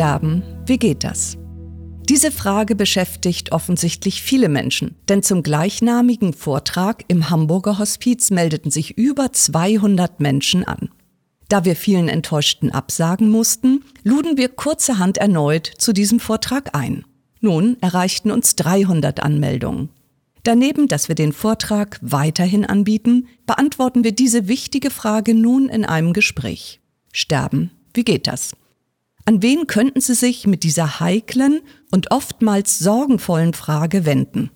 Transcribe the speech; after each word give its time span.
Sterben, 0.00 0.42
wie 0.64 0.78
geht 0.78 1.04
das? 1.04 1.36
Diese 2.08 2.30
Frage 2.30 2.74
beschäftigt 2.74 3.52
offensichtlich 3.52 4.22
viele 4.22 4.48
Menschen, 4.48 4.96
denn 5.10 5.22
zum 5.22 5.42
gleichnamigen 5.42 6.32
Vortrag 6.32 7.04
im 7.08 7.28
Hamburger 7.28 7.78
Hospiz 7.78 8.30
meldeten 8.30 8.70
sich 8.70 8.96
über 8.96 9.34
200 9.34 10.18
Menschen 10.18 10.64
an. 10.64 10.88
Da 11.50 11.66
wir 11.66 11.76
vielen 11.76 12.08
Enttäuschten 12.08 12.70
absagen 12.70 13.28
mussten, 13.28 13.84
luden 14.02 14.38
wir 14.38 14.48
kurzerhand 14.48 15.18
erneut 15.18 15.70
zu 15.76 15.92
diesem 15.92 16.18
Vortrag 16.18 16.74
ein. 16.74 17.04
Nun 17.42 17.76
erreichten 17.82 18.30
uns 18.30 18.56
300 18.56 19.22
Anmeldungen. 19.22 19.90
Daneben, 20.44 20.88
dass 20.88 21.08
wir 21.08 21.14
den 21.14 21.34
Vortrag 21.34 21.98
weiterhin 22.00 22.64
anbieten, 22.64 23.28
beantworten 23.44 24.02
wir 24.02 24.12
diese 24.12 24.48
wichtige 24.48 24.88
Frage 24.88 25.34
nun 25.34 25.68
in 25.68 25.84
einem 25.84 26.14
Gespräch. 26.14 26.80
Sterben, 27.12 27.70
wie 27.92 28.04
geht 28.04 28.26
das? 28.26 28.52
An 29.24 29.42
wen 29.42 29.66
könnten 29.66 30.00
Sie 30.00 30.14
sich 30.14 30.46
mit 30.46 30.62
dieser 30.62 31.00
heiklen 31.00 31.60
und 31.90 32.10
oftmals 32.10 32.78
sorgenvollen 32.78 33.54
Frage 33.54 34.04
wenden? 34.06 34.50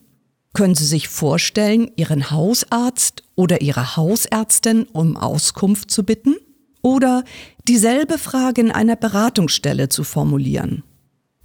Können 0.53 0.75
Sie 0.75 0.87
sich 0.87 1.09
vorstellen, 1.09 1.91
Ihren 1.97 2.31
Hausarzt 2.31 3.25
oder 3.35 3.61
Ihre 3.61 3.97
Hausärztin 3.97 4.85
um 4.85 5.17
Auskunft 5.17 5.91
zu 5.91 6.05
bitten? 6.05 6.37
Oder 6.81 7.25
dieselbe 7.67 8.19
Frage 8.19 8.61
in 8.61 8.71
einer 8.71 8.97
Beratungsstelle 8.97 9.89
zu 9.89 10.05
formulieren? 10.05 10.85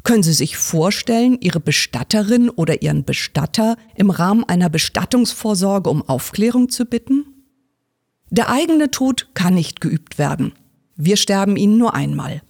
Können 0.03 0.23
Sie 0.23 0.33
sich 0.33 0.57
vorstellen, 0.57 1.37
Ihre 1.41 1.59
Bestatterin 1.59 2.49
oder 2.49 2.81
Ihren 2.81 3.03
Bestatter 3.03 3.77
im 3.95 4.11
Rahmen 4.11 4.43
einer 4.43 4.69
Bestattungsvorsorge 4.69 5.89
um 5.89 6.07
Aufklärung 6.07 6.69
zu 6.69 6.85
bitten? 6.85 7.25
Der 8.29 8.49
eigene 8.49 8.91
Tod 8.91 9.29
kann 9.33 9.55
nicht 9.55 9.81
geübt 9.81 10.17
werden. 10.17 10.53
Wir 10.95 11.17
sterben 11.17 11.57
ihn 11.57 11.77
nur 11.77 11.95
einmal. 11.95 12.41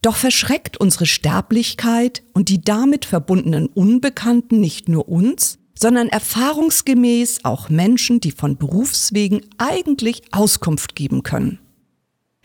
Doch 0.00 0.16
verschreckt 0.16 0.76
unsere 0.76 1.06
Sterblichkeit 1.06 2.22
und 2.32 2.48
die 2.48 2.60
damit 2.60 3.04
verbundenen 3.04 3.66
Unbekannten 3.66 4.60
nicht 4.60 4.88
nur 4.88 5.08
uns, 5.08 5.58
sondern 5.76 6.08
erfahrungsgemäß 6.08 7.44
auch 7.44 7.68
Menschen, 7.68 8.20
die 8.20 8.30
von 8.30 8.56
Berufswegen 8.56 9.40
eigentlich 9.58 10.22
Auskunft 10.32 10.94
geben 10.94 11.22
können. 11.22 11.58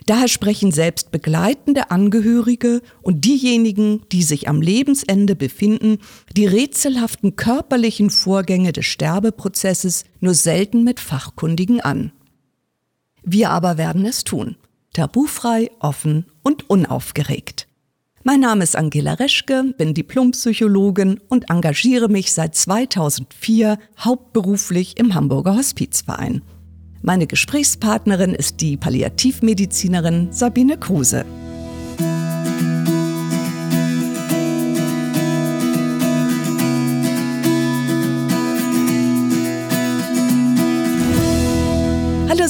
Daher 0.05 0.27
sprechen 0.27 0.71
selbst 0.71 1.11
begleitende 1.11 1.89
Angehörige 1.89 2.81
und 3.01 3.23
diejenigen, 3.23 4.01
die 4.11 4.23
sich 4.23 4.49
am 4.49 4.61
Lebensende 4.61 5.35
befinden, 5.35 5.99
die 6.35 6.45
rätselhaften 6.45 7.35
körperlichen 7.37 8.09
Vorgänge 8.09 8.73
des 8.73 8.85
Sterbeprozesses 8.85 10.03
nur 10.19 10.33
selten 10.33 10.83
mit 10.83 10.99
Fachkundigen 10.99 11.79
an. 11.79 12.11
Wir 13.23 13.51
aber 13.51 13.77
werden 13.77 14.05
es 14.05 14.25
tun 14.25 14.57
tabufrei, 14.93 15.69
offen 15.79 16.25
und 16.43 16.69
unaufgeregt. 16.69 17.67
Mein 18.23 18.39
Name 18.39 18.63
ist 18.63 18.77
Angela 18.77 19.15
Reschke, 19.15 19.73
bin 19.77 19.93
Diplompsychologin 19.93 21.19
und 21.27 21.49
engagiere 21.49 22.07
mich 22.07 22.31
seit 22.31 22.55
2004 22.55 23.77
hauptberuflich 23.99 24.97
im 24.97 25.13
Hamburger 25.13 25.57
Hospizverein. 25.57 26.41
Meine 27.01 27.27
Gesprächspartnerin 27.27 28.33
ist 28.33 28.61
die 28.61 28.77
Palliativmedizinerin 28.77 30.31
Sabine 30.31 30.77
Kruse. 30.77 31.25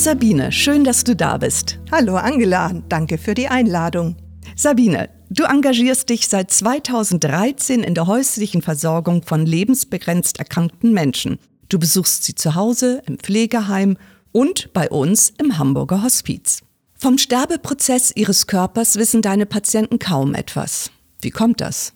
Sabine, 0.04 0.52
schön, 0.52 0.84
dass 0.84 1.06
du 1.06 1.16
da 1.16 1.38
bist. 1.38 1.80
Hallo 1.90 2.18
Angela, 2.18 2.74
danke 2.90 3.18
für 3.18 3.36
die 3.36 3.47
Einladung. 3.47 4.18
Sabine, 4.53 5.09
du 5.30 5.46
engagierst 5.46 6.09
dich 6.09 6.28
seit 6.28 6.52
2013 6.52 7.81
in 7.84 7.96
der 7.96 8.06
häuslichen 8.06 8.62
Versorgung 8.62 9.24
von 9.24 9.46
lebensbegrenzt 9.46 10.40
erkrankten 10.40 10.92
Menschen. 10.92 11.40
Du 11.69 11.80
besuchst 11.80 12.25
sie 12.25 12.36
zu 12.36 12.53
Hause, 12.56 13.02
im 13.06 13.18
Pflegeheim 13.18 13.96
und 14.34 14.74
bei 14.74 14.90
uns 14.90 15.31
im 15.42 15.58
Hamburger 15.58 16.03
Hospiz. 16.03 16.59
Vom 16.97 17.18
Sterbeprozess 17.18 18.12
ihres 18.13 18.46
Körpers 18.46 18.97
wissen 18.97 19.22
deine 19.22 19.46
Patienten 19.46 20.00
kaum 20.00 20.36
etwas. 20.36 20.92
Wie 21.22 21.31
kommt 21.31 21.62
das? 21.62 21.94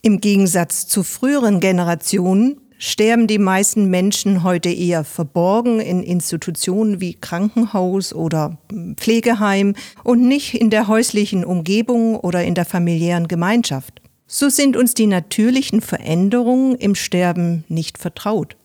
Im 0.00 0.22
Gegensatz 0.22 0.86
zu 0.86 1.02
früheren 1.02 1.60
Generationen 1.60 2.62
sterben 2.84 3.28
die 3.28 3.38
meisten 3.38 3.90
Menschen 3.90 4.42
heute 4.42 4.68
eher 4.68 5.04
verborgen 5.04 5.78
in 5.78 6.02
Institutionen 6.02 7.00
wie 7.00 7.14
Krankenhaus 7.14 8.12
oder 8.12 8.58
Pflegeheim 8.96 9.74
und 10.02 10.26
nicht 10.26 10.54
in 10.54 10.68
der 10.68 10.88
häuslichen 10.88 11.44
Umgebung 11.44 12.16
oder 12.16 12.42
in 12.42 12.56
der 12.56 12.64
familiären 12.64 13.28
Gemeinschaft. 13.28 14.02
So 14.26 14.48
sind 14.48 14.76
uns 14.76 14.94
die 14.94 15.06
natürlichen 15.06 15.80
Veränderungen 15.80 16.74
im 16.74 16.96
Sterben 16.96 17.62
nicht 17.68 17.98
vertraut. 17.98 18.56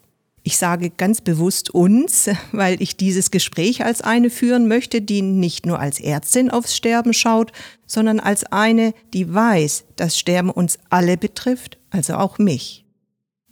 Ich 0.42 0.58
sage 0.58 0.90
ganz 0.90 1.22
bewusst 1.22 1.70
uns, 1.70 2.28
weil 2.52 2.82
ich 2.82 2.98
dieses 2.98 3.30
Gespräch 3.30 3.86
als 3.86 4.02
eine 4.02 4.32
führen 4.32 4.68
möchte, 4.68 5.00
die 5.00 5.22
nicht 5.22 5.68
nur 5.68 5.80
als 5.80 6.00
Ärztin 6.00 6.50
aufs 6.50 6.76
Sterben 6.76 7.14
schaut, 7.14 7.52
sondern 7.86 8.20
als 8.20 8.46
eine, 8.46 8.96
die 9.14 9.32
weiß, 9.32 9.84
dass 9.96 10.18
Sterben 10.18 10.50
uns 10.50 10.80
alle 10.90 11.18
betrifft, 11.18 11.78
also 11.92 12.16
auch 12.16 12.40
mich. 12.40 12.87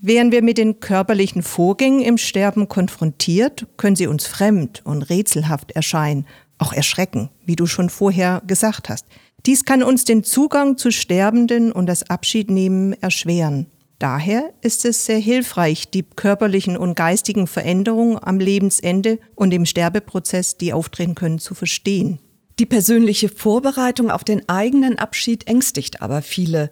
Wären 0.07 0.31
wir 0.31 0.43
mit 0.43 0.59
den 0.59 0.79
körperlichen 0.81 1.41
Vorgängen 1.41 2.01
im 2.01 2.19
Sterben 2.19 2.69
konfrontiert, 2.69 3.66
können 3.75 3.95
sie 3.95 4.05
uns 4.05 4.27
fremd 4.27 4.83
und 4.85 5.01
rätselhaft 5.01 5.71
erscheinen, 5.71 6.27
auch 6.59 6.73
erschrecken, 6.73 7.31
wie 7.43 7.55
du 7.55 7.66
schon 7.66 7.89
vorher 7.89 8.44
gesagt 8.45 8.88
hast. 8.89 9.07
Dies 9.47 9.65
kann 9.65 9.81
uns 9.81 10.05
den 10.05 10.23
Zugang 10.23 10.77
zu 10.77 10.91
Sterbenden 10.91 11.71
und 11.71 11.88
das 11.88 12.07
Abschiednehmen 12.07 12.94
erschweren. 13.01 13.65
Daher 13.97 14.53
ist 14.61 14.85
es 14.85 15.07
sehr 15.07 15.17
hilfreich, 15.17 15.89
die 15.89 16.03
körperlichen 16.03 16.77
und 16.77 16.94
geistigen 16.94 17.47
Veränderungen 17.47 18.19
am 18.21 18.38
Lebensende 18.38 19.17
und 19.33 19.55
im 19.55 19.65
Sterbeprozess, 19.65 20.57
die 20.57 20.71
auftreten 20.71 21.15
können, 21.15 21.39
zu 21.39 21.55
verstehen. 21.55 22.19
Die 22.59 22.67
persönliche 22.67 23.27
Vorbereitung 23.27 24.11
auf 24.11 24.23
den 24.23 24.47
eigenen 24.47 24.99
Abschied 24.99 25.47
ängstigt 25.47 26.03
aber 26.03 26.21
viele. 26.21 26.69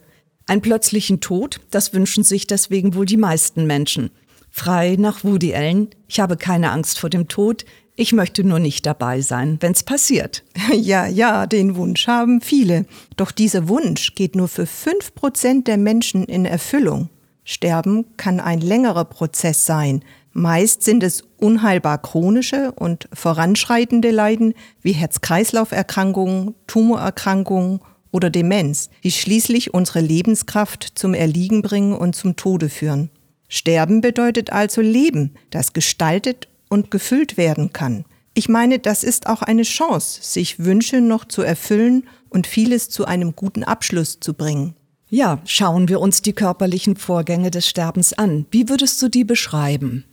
Einen 0.47 0.61
plötzlichen 0.61 1.21
Tod, 1.21 1.61
das 1.71 1.93
wünschen 1.93 2.23
sich 2.23 2.47
deswegen 2.47 2.95
wohl 2.95 3.05
die 3.05 3.17
meisten 3.17 3.65
Menschen. 3.65 4.11
Frei 4.49 4.97
nach 4.99 5.23
Woody 5.23 5.55
Allen, 5.55 5.89
ich 6.07 6.19
habe 6.19 6.37
keine 6.37 6.71
Angst 6.71 6.99
vor 6.99 7.09
dem 7.09 7.27
Tod, 7.27 7.65
ich 7.95 8.11
möchte 8.11 8.43
nur 8.43 8.59
nicht 8.59 8.85
dabei 8.85 9.21
sein, 9.21 9.57
wenn's 9.61 9.83
passiert. 9.83 10.43
Ja, 10.73 11.05
ja, 11.05 11.45
den 11.45 11.75
Wunsch 11.75 12.07
haben 12.07 12.41
viele. 12.41 12.85
Doch 13.15 13.31
dieser 13.31 13.67
Wunsch 13.67 14.15
geht 14.15 14.35
nur 14.35 14.47
für 14.47 14.65
fünf 14.65 15.13
Prozent 15.13 15.67
der 15.67 15.77
Menschen 15.77 16.23
in 16.25 16.45
Erfüllung. 16.45 17.09
Sterben 17.43 18.05
kann 18.17 18.39
ein 18.39 18.61
längerer 18.61 19.05
Prozess 19.05 19.65
sein. 19.65 20.03
Meist 20.31 20.81
sind 20.81 21.03
es 21.03 21.23
unheilbar 21.37 22.01
chronische 22.01 22.71
und 22.71 23.07
voranschreitende 23.13 24.09
Leiden 24.09 24.55
wie 24.81 24.93
Herz-Kreislauf-Erkrankungen, 24.93 26.55
Tumorerkrankungen 26.65 27.81
oder 28.13 28.29
Demenz, 28.29 28.90
die 29.03 29.12
schließlich 29.12 29.74
unsere 29.74 30.00
Lebenskraft 30.00 30.94
zum 30.96 31.13
Erliegen 31.13 31.62
bringen 31.62 31.94
und 31.94 32.16
zum 32.16 32.38
Tode 32.38 32.69
führen. 32.69 33.09
Sterben 33.50 34.01
bedeutet 34.01 34.51
also 34.51 34.81
Leben, 34.81 35.31
das 35.50 35.74
gestaltet 35.74 36.47
und 36.69 36.91
gefüllt 36.91 37.35
werden 37.38 37.73
kann. 37.73 38.06
Ich 38.34 38.50
meine, 38.50 38.79
das 38.79 39.03
ist 39.03 39.28
auch 39.28 39.41
eine 39.41 39.63
Chance, 39.63 40.19
sich 40.22 40.59
Wünsche 40.59 41.02
noch 41.02 41.25
zu 41.25 41.41
erfüllen 41.41 42.07
und 42.29 42.47
vieles 42.47 42.90
zu 42.90 43.06
einem 43.06 43.35
guten 43.35 43.63
Abschluss 43.63 44.19
zu 44.19 44.34
bringen. 44.34 44.75
Ja, 45.09 45.40
schauen 45.46 45.90
wir 45.90 46.00
uns 46.00 46.23
die 46.23 46.34
körperlichen 46.34 46.96
Vorgänge 46.96 47.52
des 47.52 47.68
Sterbens 47.68 48.13
an. 48.13 48.47
Wie 48.50 48.69
würdest 48.69 49.00
du 49.03 49.09
die 49.09 49.23
beschreiben? 49.23 50.05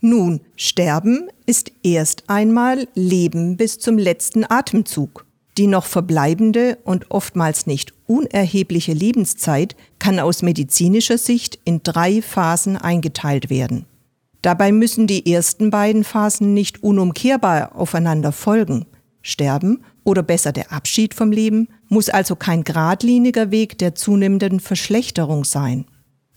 Nun, 0.00 0.40
Sterben 0.56 1.28
ist 1.46 1.70
erst 1.84 2.24
einmal 2.28 2.88
Leben 2.94 3.56
bis 3.56 3.78
zum 3.78 3.98
letzten 3.98 4.44
Atemzug. 4.48 5.27
Die 5.58 5.66
noch 5.66 5.86
verbleibende 5.86 6.78
und 6.84 7.10
oftmals 7.10 7.66
nicht 7.66 7.92
unerhebliche 8.06 8.92
Lebenszeit 8.92 9.74
kann 9.98 10.20
aus 10.20 10.42
medizinischer 10.42 11.18
Sicht 11.18 11.58
in 11.64 11.82
drei 11.82 12.22
Phasen 12.22 12.76
eingeteilt 12.76 13.50
werden. 13.50 13.84
Dabei 14.40 14.70
müssen 14.70 15.08
die 15.08 15.30
ersten 15.30 15.70
beiden 15.70 16.04
Phasen 16.04 16.54
nicht 16.54 16.84
unumkehrbar 16.84 17.74
aufeinander 17.74 18.30
folgen. 18.30 18.86
Sterben 19.20 19.82
oder 20.04 20.22
besser 20.22 20.52
der 20.52 20.70
Abschied 20.70 21.12
vom 21.12 21.32
Leben 21.32 21.66
muss 21.88 22.08
also 22.08 22.36
kein 22.36 22.62
geradliniger 22.62 23.50
Weg 23.50 23.78
der 23.78 23.96
zunehmenden 23.96 24.60
Verschlechterung 24.60 25.44
sein. 25.44 25.86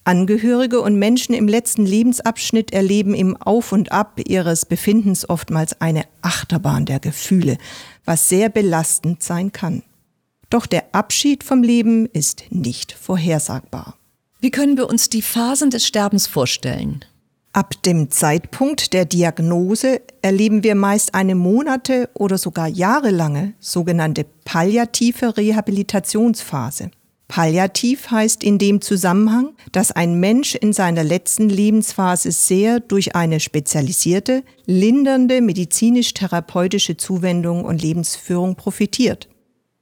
Angehörige 0.04 0.82
und 0.82 0.98
Menschen 0.98 1.36
im 1.36 1.48
letzten 1.48 1.86
Lebensabschnitt 1.86 2.74
erleben 2.74 3.14
im 3.14 3.38
Auf 3.38 3.72
und 3.72 3.92
Ab 3.92 4.20
ihres 4.28 4.66
Befindens 4.66 5.30
oftmals 5.30 5.80
eine 5.80 6.06
Achterbahn 6.24 6.86
der 6.86 7.00
Gefühle, 7.00 7.60
was 8.06 8.30
sehr 8.30 8.50
belastend 8.50 9.24
sein 9.24 9.52
kann. 9.52 9.84
Doch 10.50 10.66
der 10.66 10.94
Abschied 10.94 11.44
vom 11.44 11.64
Leben 11.64 12.08
ist 12.08 12.44
nicht 12.50 12.92
vorhersagbar. 12.92 13.96
Wie 14.40 14.52
können 14.52 14.76
wir 14.76 14.90
uns 14.90 15.10
die 15.10 15.22
Phasen 15.22 15.70
des 15.70 15.86
Sterbens 15.86 16.28
vorstellen? 16.28 17.06
Ab 17.54 17.74
dem 17.84 18.10
Zeitpunkt 18.10 18.94
der 18.94 19.06
Diagnose 19.06 20.02
erleben 20.22 20.64
wir 20.64 20.74
meist 20.74 21.14
eine 21.14 21.36
monate- 21.36 22.10
oder 22.14 22.38
sogar 22.38 22.68
jahrelange 22.68 23.54
sogenannte 23.60 24.26
palliative 24.46 25.36
Rehabilitationsphase. 25.36 26.92
Palliativ 27.32 28.12
heißt 28.12 28.44
in 28.44 28.58
dem 28.58 28.82
Zusammenhang, 28.82 29.54
dass 29.72 29.94
ein 29.94 30.20
Mensch 30.20 30.54
in 30.54 30.74
seiner 30.74 31.02
letzten 31.02 31.48
Lebensphase 31.48 32.30
sehr 32.30 32.82
durch 32.82 33.16
eine 33.16 33.40
spezialisierte, 33.40 34.44
lindernde 34.66 35.40
medizinisch-therapeutische 35.40 36.98
Zuwendung 36.98 37.64
und 37.64 37.82
Lebensführung 37.82 38.58
profitiert. 38.58 39.30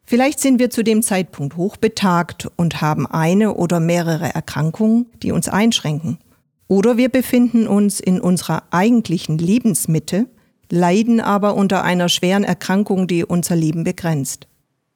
Vielleicht 0.05 0.39
sind 0.39 0.59
wir 0.59 0.69
zu 0.69 0.83
dem 0.83 1.01
Zeitpunkt 1.01 1.57
hochbetagt 1.57 2.47
und 2.55 2.81
haben 2.81 3.07
eine 3.07 3.55
oder 3.55 3.79
mehrere 3.79 4.31
Erkrankungen, 4.31 5.07
die 5.23 5.31
uns 5.31 5.49
einschränken. 5.49 6.19
Oder 6.67 6.97
wir 6.97 7.09
befinden 7.09 7.65
uns 7.65 7.99
in 7.99 8.21
unserer 8.21 8.61
eigentlichen 8.69 9.39
Lebensmitte, 9.39 10.27
leiden 10.69 11.19
aber 11.19 11.55
unter 11.55 11.83
einer 11.83 12.09
schweren 12.09 12.43
Erkrankung, 12.43 13.07
die 13.07 13.25
unser 13.25 13.55
Leben 13.55 13.83
begrenzt. 13.83 14.48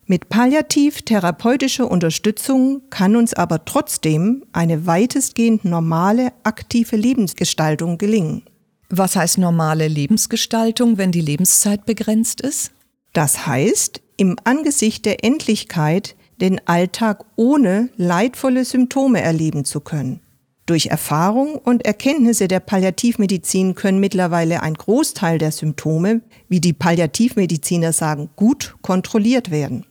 Mit 0.06 0.28
palliativ-therapeutischer 0.28 1.90
Unterstützung 1.90 2.82
kann 2.90 3.16
uns 3.16 3.34
aber 3.34 3.64
trotzdem 3.64 4.44
eine 4.52 4.86
weitestgehend 4.86 5.64
normale, 5.64 6.34
aktive 6.44 6.98
Lebensgestaltung 6.98 7.98
gelingen. 7.98 8.44
Was 8.90 9.16
heißt 9.16 9.38
normale 9.38 9.88
Lebensgestaltung, 9.88 10.98
wenn 10.98 11.14
die 11.14 11.22
Lebenszeit 11.22 11.86
begrenzt 11.86 12.42
ist? 12.42 12.72
Das 13.14 13.48
heißt, 13.48 14.02
im 14.18 14.36
Angesicht 14.44 15.06
der 15.06 15.24
Endlichkeit 15.24 16.18
den 16.42 16.60
Alltag 16.68 17.24
ohne 17.38 17.90
leidvolle 17.96 18.66
Symptome 18.66 19.22
erleben 19.22 19.64
zu 19.64 19.80
können. 19.80 20.20
Durch 20.66 20.88
Erfahrung 20.88 21.56
und 21.56 21.86
Erkenntnisse 21.86 22.50
der 22.50 22.60
Palliativmedizin 22.60 23.76
können 23.76 24.00
mittlerweile 24.00 24.64
ein 24.64 24.74
Großteil 24.74 25.38
der 25.38 25.52
Symptome, 25.52 26.22
wie 26.50 26.60
die 26.60 26.74
Palliativmediziner 26.74 27.94
sagen, 27.94 28.30
gut 28.36 28.76
kontrolliert 28.82 29.50
werden. 29.50 29.86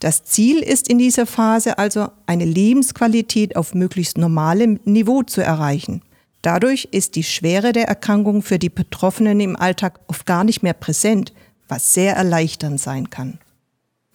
Das 0.00 0.24
Ziel 0.24 0.58
ist 0.58 0.88
in 0.88 0.98
dieser 0.98 1.26
Phase 1.26 1.78
also, 1.78 2.08
eine 2.26 2.44
Lebensqualität 2.44 3.56
auf 3.56 3.74
möglichst 3.74 4.18
normalem 4.18 4.80
Niveau 4.84 5.22
zu 5.22 5.40
erreichen. 5.40 6.02
Dadurch 6.42 6.88
ist 6.90 7.16
die 7.16 7.22
Schwere 7.22 7.72
der 7.72 7.88
Erkrankung 7.88 8.42
für 8.42 8.58
die 8.58 8.68
Betroffenen 8.68 9.40
im 9.40 9.56
Alltag 9.56 10.00
oft 10.08 10.26
gar 10.26 10.44
nicht 10.44 10.62
mehr 10.62 10.74
präsent, 10.74 11.32
was 11.68 11.94
sehr 11.94 12.16
erleichternd 12.16 12.80
sein 12.80 13.08
kann. 13.08 13.38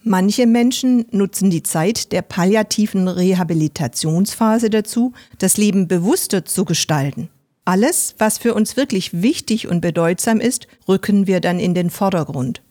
Manche 0.03 0.45
Menschen 0.45 1.05
nutzen 1.11 1.49
die 1.49 1.63
Zeit 1.63 2.11
der 2.11 2.21
palliativen 2.21 3.07
Rehabilitationsphase 3.07 4.69
dazu, 4.69 5.13
das 5.39 5.57
Leben 5.57 5.87
bewusster 5.87 6.45
zu 6.45 6.65
gestalten. 6.65 7.29
Alles, 7.65 8.15
was 8.17 8.37
für 8.37 8.53
uns 8.53 8.77
wirklich 8.77 9.21
wichtig 9.21 9.67
und 9.67 9.81
bedeutsam 9.81 10.39
ist, 10.39 10.67
rücken 10.87 11.27
wir 11.27 11.41
dann 11.41 11.59
in 11.59 11.73
den 11.73 11.89
Vordergrund. 11.89 12.61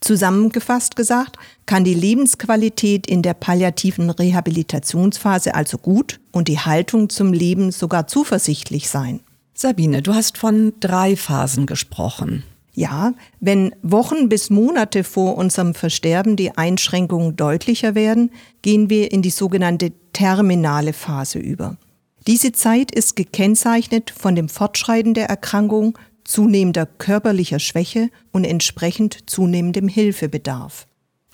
Zusammengefasst 0.00 0.96
gesagt, 0.96 1.36
kann 1.66 1.84
die 1.84 1.94
Lebensqualität 1.94 3.06
in 3.06 3.22
der 3.22 3.34
palliativen 3.34 4.10
Rehabilitationsphase 4.10 5.54
also 5.54 5.78
gut 5.78 6.20
und 6.30 6.48
die 6.48 6.58
Haltung 6.58 7.08
zum 7.08 7.32
Leben 7.32 7.72
sogar 7.72 8.06
zuversichtlich 8.06 8.88
sein. 8.88 9.20
Sabine, 9.54 10.02
du 10.02 10.14
hast 10.14 10.38
von 10.38 10.72
drei 10.78 11.16
Phasen 11.16 11.66
gesprochen. 11.66 12.44
Ja, 12.74 13.14
wenn 13.40 13.74
Wochen 13.82 14.28
bis 14.28 14.50
Monate 14.50 15.02
vor 15.02 15.36
unserem 15.36 15.74
Versterben 15.74 16.36
die 16.36 16.56
Einschränkungen 16.56 17.34
deutlicher 17.34 17.96
werden, 17.96 18.30
gehen 18.62 18.88
wir 18.88 19.10
in 19.10 19.20
die 19.20 19.30
sogenannte 19.30 19.92
terminale 20.12 20.92
Phase 20.92 21.40
über. 21.40 21.76
Diese 22.28 22.52
Zeit 22.52 22.92
ist 22.92 23.16
gekennzeichnet 23.16 24.10
von 24.16 24.36
dem 24.36 24.48
Fortschreiten 24.48 25.14
der 25.14 25.28
Erkrankung 25.28 25.98
zunehmender 26.28 26.86
körperlicher 26.86 27.58
Schwäche 27.58 28.10
und 28.32 28.44
entsprechend 28.44 29.30
zunehmendem 29.30 29.88
Hilfebedarf. 29.88 30.86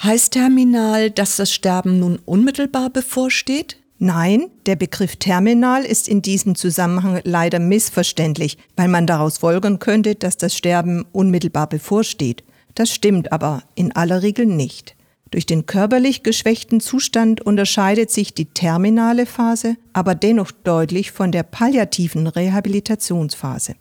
Heißt 0.03 0.33
terminal, 0.33 1.11
dass 1.11 1.37
das 1.37 1.53
Sterben 1.53 1.99
nun 1.99 2.19
unmittelbar 2.25 2.91
bevorsteht? 2.91 3.79
Nein, 3.99 4.51
der 4.67 4.77
Begriff 4.77 5.17
terminal 5.17 5.85
ist 5.85 6.09
in 6.09 6.23
diesem 6.23 6.55
Zusammenhang 6.55 7.21
leider 7.25 7.59
missverständlich, 7.59 8.59
weil 8.77 8.89
man 8.89 9.07
daraus 9.07 9.39
folgern 9.39 9.79
könnte, 9.79 10.15
dass 10.15 10.37
das 10.37 10.57
Sterben 10.57 11.05
unmittelbar 11.13 11.69
bevorsteht. 11.69 12.45
Das 12.75 12.91
stimmt 12.91 13.33
aber 13.33 13.63
in 13.75 13.93
aller 13.93 14.23
Regel 14.23 14.47
nicht. 14.47 14.95
Durch 15.31 15.47
den 15.47 15.67
körperlich 15.67 16.23
geschwächten 16.23 16.81
Zustand 16.81 17.41
unterscheidet 17.41 18.11
sich 18.11 18.35
die 18.35 18.47
terminale 18.47 19.27
Phase 19.27 19.77
aber 19.93 20.15
dennoch 20.15 20.53
deutlich 20.53 21.11
von 21.11 21.33
der 21.33 21.43
palliativen 21.43 22.29
Rehabilitationsphase. 22.29 23.75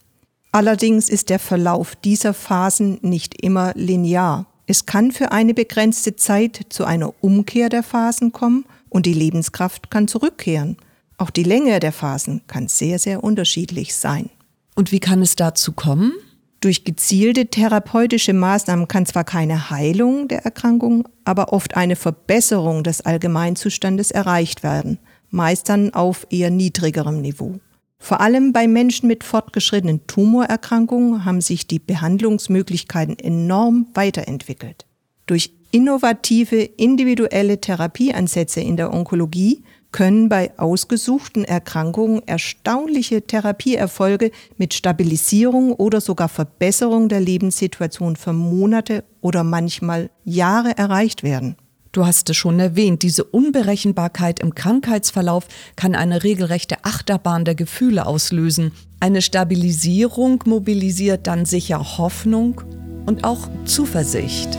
Allerdings 0.54 1.10
ist 1.10 1.32
der 1.32 1.40
Verlauf 1.40 1.96
dieser 1.96 2.36
Phasen 2.36 3.00
nicht 3.02 3.42
immer 3.42 3.74
linear. 3.74 4.46
Es 4.68 4.86
kann 4.86 5.12
für 5.12 5.32
eine 5.32 5.56
begrenzte 5.56 6.16
Zeit 6.16 6.68
zu 6.70 6.86
einer 6.86 7.12
Umkehr 7.22 7.70
der 7.70 7.82
Phasen 7.82 8.32
kommen 8.32 8.64
und 8.88 9.08
die 9.08 9.16
Lebenskraft 9.16 9.90
kann 9.90 10.08
zurückkehren. 10.08 10.78
Auch 11.18 11.32
die 11.32 11.42
Länge 11.42 11.80
der 11.80 11.92
Phasen 11.92 12.42
kann 12.46 12.68
sehr, 12.68 13.00
sehr 13.00 13.24
unterschiedlich 13.24 13.96
sein. 13.96 14.30
Und 14.76 14.92
wie 14.92 15.00
kann 15.00 15.24
es 15.24 15.36
dazu 15.36 15.72
kommen? 15.72 16.14
Durch 16.62 16.84
gezielte 16.84 17.48
therapeutische 17.48 18.34
Maßnahmen 18.34 18.88
kann 18.88 19.08
zwar 19.08 19.24
keine 19.24 19.72
Heilung 19.72 20.28
der 20.28 20.46
Erkrankung, 20.46 21.10
aber 21.26 21.52
oft 21.52 21.76
eine 21.76 21.96
Verbesserung 21.96 22.84
des 22.84 23.02
Allgemeinzustandes 23.02 24.12
erreicht 24.12 24.62
werden, 24.62 25.00
meist 25.32 25.68
dann 25.68 25.96
auf 25.96 26.28
eher 26.30 26.52
niedrigerem 26.52 27.22
Niveau. 27.22 27.60
Vor 28.04 28.20
allem 28.20 28.52
bei 28.52 28.68
Menschen 28.68 29.08
mit 29.08 29.24
fortgeschrittenen 29.24 30.06
Tumorerkrankungen 30.08 31.24
haben 31.24 31.40
sich 31.40 31.68
die 31.68 31.80
Behandlungsmöglichkeiten 31.80 33.18
enorm 33.18 33.88
weiterentwickelt. 33.94 34.86
Durch 35.26 35.54
innovative 35.72 36.58
individuelle 36.58 37.62
Therapieansätze 37.62 38.60
in 38.60 38.76
der 38.76 38.94
Onkologie 38.94 39.64
können 39.94 40.28
bei 40.28 40.52
ausgesuchten 40.60 41.46
Erkrankungen 41.46 42.22
erstaunliche 42.28 43.22
Therapieerfolge 43.22 44.32
mit 44.58 44.74
Stabilisierung 44.74 45.72
oder 45.72 46.02
sogar 46.02 46.28
Verbesserung 46.28 47.08
der 47.08 47.22
Lebenssituation 47.22 48.18
für 48.18 48.34
Monate 48.34 49.06
oder 49.22 49.46
manchmal 49.46 50.10
Jahre 50.26 50.78
erreicht 50.78 51.24
werden. 51.24 51.56
Du 51.94 52.08
hast 52.08 52.28
es 52.32 52.38
schon 52.38 52.60
erwähnt, 52.60 53.04
diese 53.04 53.24
Unberechenbarkeit 53.24 54.40
im 54.40 54.56
Krankheitsverlauf 54.56 55.48
kann 55.76 55.94
eine 55.94 56.24
regelrechte 56.24 56.84
Achterbahn 56.84 57.46
der 57.46 57.54
Gefühle 57.54 58.08
auslösen. 58.08 58.72
Eine 59.00 59.22
Stabilisierung 59.22 60.44
mobilisiert 60.48 61.28
dann 61.28 61.46
sicher 61.46 62.00
Hoffnung 62.00 62.62
und 63.06 63.24
auch 63.24 63.48
Zuversicht. 63.66 64.50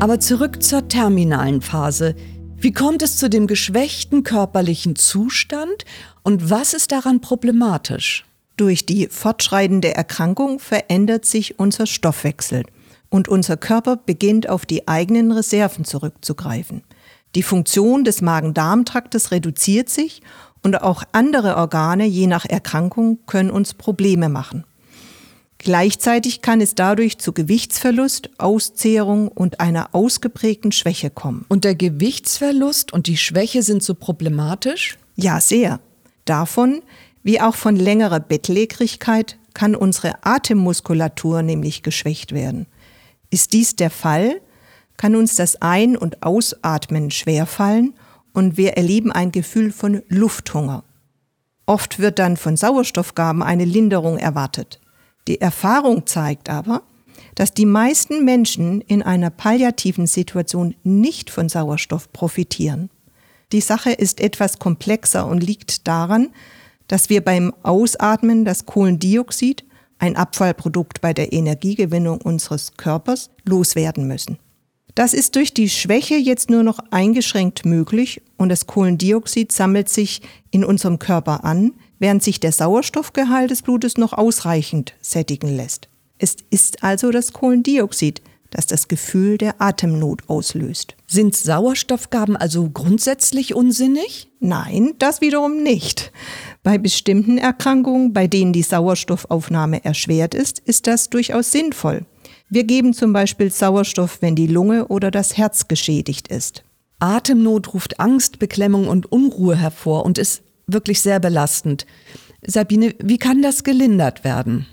Aber 0.00 0.20
zurück 0.20 0.62
zur 0.62 0.88
terminalen 0.88 1.62
Phase. 1.62 2.14
Wie 2.60 2.72
kommt 2.72 3.02
es 3.02 3.16
zu 3.16 3.30
dem 3.30 3.46
geschwächten 3.46 4.24
körperlichen 4.24 4.96
Zustand 4.96 5.84
und 6.28 6.50
was 6.50 6.74
ist 6.74 6.92
daran 6.92 7.22
problematisch? 7.22 8.26
Durch 8.58 8.84
die 8.84 9.06
fortschreitende 9.06 9.94
Erkrankung 9.94 10.58
verändert 10.58 11.24
sich 11.24 11.58
unser 11.58 11.86
Stoffwechsel 11.86 12.64
und 13.08 13.28
unser 13.28 13.56
Körper 13.56 13.96
beginnt 13.96 14.46
auf 14.46 14.66
die 14.66 14.86
eigenen 14.88 15.32
Reserven 15.32 15.86
zurückzugreifen. 15.86 16.82
Die 17.34 17.42
Funktion 17.42 18.04
des 18.04 18.20
Magen-Darm-Traktes 18.20 19.30
reduziert 19.30 19.88
sich 19.88 20.20
und 20.62 20.82
auch 20.82 21.02
andere 21.12 21.56
Organe 21.56 22.04
je 22.04 22.26
nach 22.26 22.44
Erkrankung 22.44 23.20
können 23.24 23.50
uns 23.50 23.72
Probleme 23.72 24.28
machen. 24.28 24.64
Gleichzeitig 25.56 26.42
kann 26.42 26.60
es 26.60 26.74
dadurch 26.74 27.16
zu 27.16 27.32
Gewichtsverlust, 27.32 28.32
Auszehrung 28.36 29.28
und 29.28 29.60
einer 29.60 29.94
ausgeprägten 29.94 30.72
Schwäche 30.72 31.08
kommen. 31.08 31.46
Und 31.48 31.64
der 31.64 31.74
Gewichtsverlust 31.74 32.92
und 32.92 33.06
die 33.06 33.16
Schwäche 33.16 33.62
sind 33.62 33.82
so 33.82 33.94
problematisch? 33.94 34.98
Ja, 35.16 35.40
sehr. 35.40 35.80
Davon, 36.28 36.82
wie 37.22 37.40
auch 37.40 37.54
von 37.54 37.74
längerer 37.74 38.20
Bettlägerigkeit, 38.20 39.38
kann 39.54 39.74
unsere 39.74 40.24
Atemmuskulatur 40.24 41.42
nämlich 41.42 41.82
geschwächt 41.82 42.32
werden. 42.32 42.66
Ist 43.30 43.54
dies 43.54 43.76
der 43.76 43.90
Fall, 43.90 44.40
kann 44.98 45.16
uns 45.16 45.36
das 45.36 45.62
Ein- 45.62 45.96
und 45.96 46.22
Ausatmen 46.22 47.10
schwerfallen 47.10 47.94
und 48.34 48.58
wir 48.58 48.74
erleben 48.74 49.10
ein 49.10 49.32
Gefühl 49.32 49.72
von 49.72 50.02
Lufthunger. 50.08 50.84
Oft 51.64 51.98
wird 51.98 52.18
dann 52.18 52.36
von 52.36 52.56
Sauerstoffgaben 52.56 53.42
eine 53.42 53.64
Linderung 53.64 54.18
erwartet. 54.18 54.80
Die 55.28 55.40
Erfahrung 55.40 56.06
zeigt 56.06 56.50
aber, 56.50 56.82
dass 57.36 57.54
die 57.54 57.66
meisten 57.66 58.24
Menschen 58.24 58.80
in 58.82 59.02
einer 59.02 59.30
palliativen 59.30 60.06
Situation 60.06 60.74
nicht 60.82 61.30
von 61.30 61.48
Sauerstoff 61.48 62.12
profitieren. 62.12 62.90
Die 63.52 63.60
Sache 63.60 63.92
ist 63.92 64.20
etwas 64.20 64.58
komplexer 64.58 65.26
und 65.26 65.42
liegt 65.42 65.88
daran, 65.88 66.28
dass 66.86 67.08
wir 67.08 67.22
beim 67.22 67.54
Ausatmen 67.62 68.44
das 68.44 68.66
Kohlendioxid, 68.66 69.64
ein 69.98 70.16
Abfallprodukt 70.16 71.00
bei 71.00 71.12
der 71.12 71.32
Energiegewinnung 71.32 72.20
unseres 72.20 72.76
Körpers, 72.76 73.30
loswerden 73.44 74.06
müssen. 74.06 74.38
Das 74.94 75.14
ist 75.14 75.36
durch 75.36 75.54
die 75.54 75.68
Schwäche 75.70 76.16
jetzt 76.16 76.50
nur 76.50 76.62
noch 76.62 76.80
eingeschränkt 76.90 77.64
möglich 77.64 78.20
und 78.36 78.48
das 78.48 78.66
Kohlendioxid 78.66 79.52
sammelt 79.52 79.88
sich 79.88 80.22
in 80.50 80.64
unserem 80.64 80.98
Körper 80.98 81.44
an, 81.44 81.72
während 81.98 82.22
sich 82.22 82.40
der 82.40 82.52
Sauerstoffgehalt 82.52 83.50
des 83.50 83.62
Blutes 83.62 83.96
noch 83.96 84.12
ausreichend 84.12 84.94
sättigen 85.00 85.54
lässt. 85.56 85.88
Es 86.18 86.36
ist 86.50 86.82
also 86.82 87.10
das 87.12 87.32
Kohlendioxid, 87.32 88.22
das 88.50 88.66
das 88.66 88.88
Gefühl 88.88 89.38
der 89.38 89.60
Atemnot 89.60 90.28
auslöst. 90.28 90.96
Sind 91.06 91.36
Sauerstoffgaben 91.36 92.36
also 92.36 92.70
grundsätzlich 92.70 93.54
unsinnig? 93.54 94.30
Nein, 94.40 94.94
das 94.98 95.20
wiederum 95.20 95.62
nicht. 95.62 96.12
Bei 96.62 96.78
bestimmten 96.78 97.38
Erkrankungen, 97.38 98.12
bei 98.12 98.26
denen 98.26 98.52
die 98.52 98.62
Sauerstoffaufnahme 98.62 99.84
erschwert 99.84 100.34
ist, 100.34 100.60
ist 100.60 100.86
das 100.86 101.10
durchaus 101.10 101.52
sinnvoll. 101.52 102.06
Wir 102.50 102.64
geben 102.64 102.94
zum 102.94 103.12
Beispiel 103.12 103.50
Sauerstoff, 103.50 104.18
wenn 104.20 104.34
die 104.34 104.46
Lunge 104.46 104.88
oder 104.88 105.10
das 105.10 105.36
Herz 105.36 105.68
geschädigt 105.68 106.28
ist. 106.28 106.64
Atemnot 106.98 107.74
ruft 107.74 108.00
Angst, 108.00 108.38
Beklemmung 108.38 108.88
und 108.88 109.10
Unruhe 109.12 109.56
hervor 109.56 110.04
und 110.04 110.18
ist 110.18 110.42
wirklich 110.66 111.00
sehr 111.00 111.20
belastend. 111.20 111.86
Sabine, 112.46 112.94
wie 113.02 113.18
kann 113.18 113.42
das 113.42 113.64
gelindert 113.64 114.24
werden? 114.24 114.66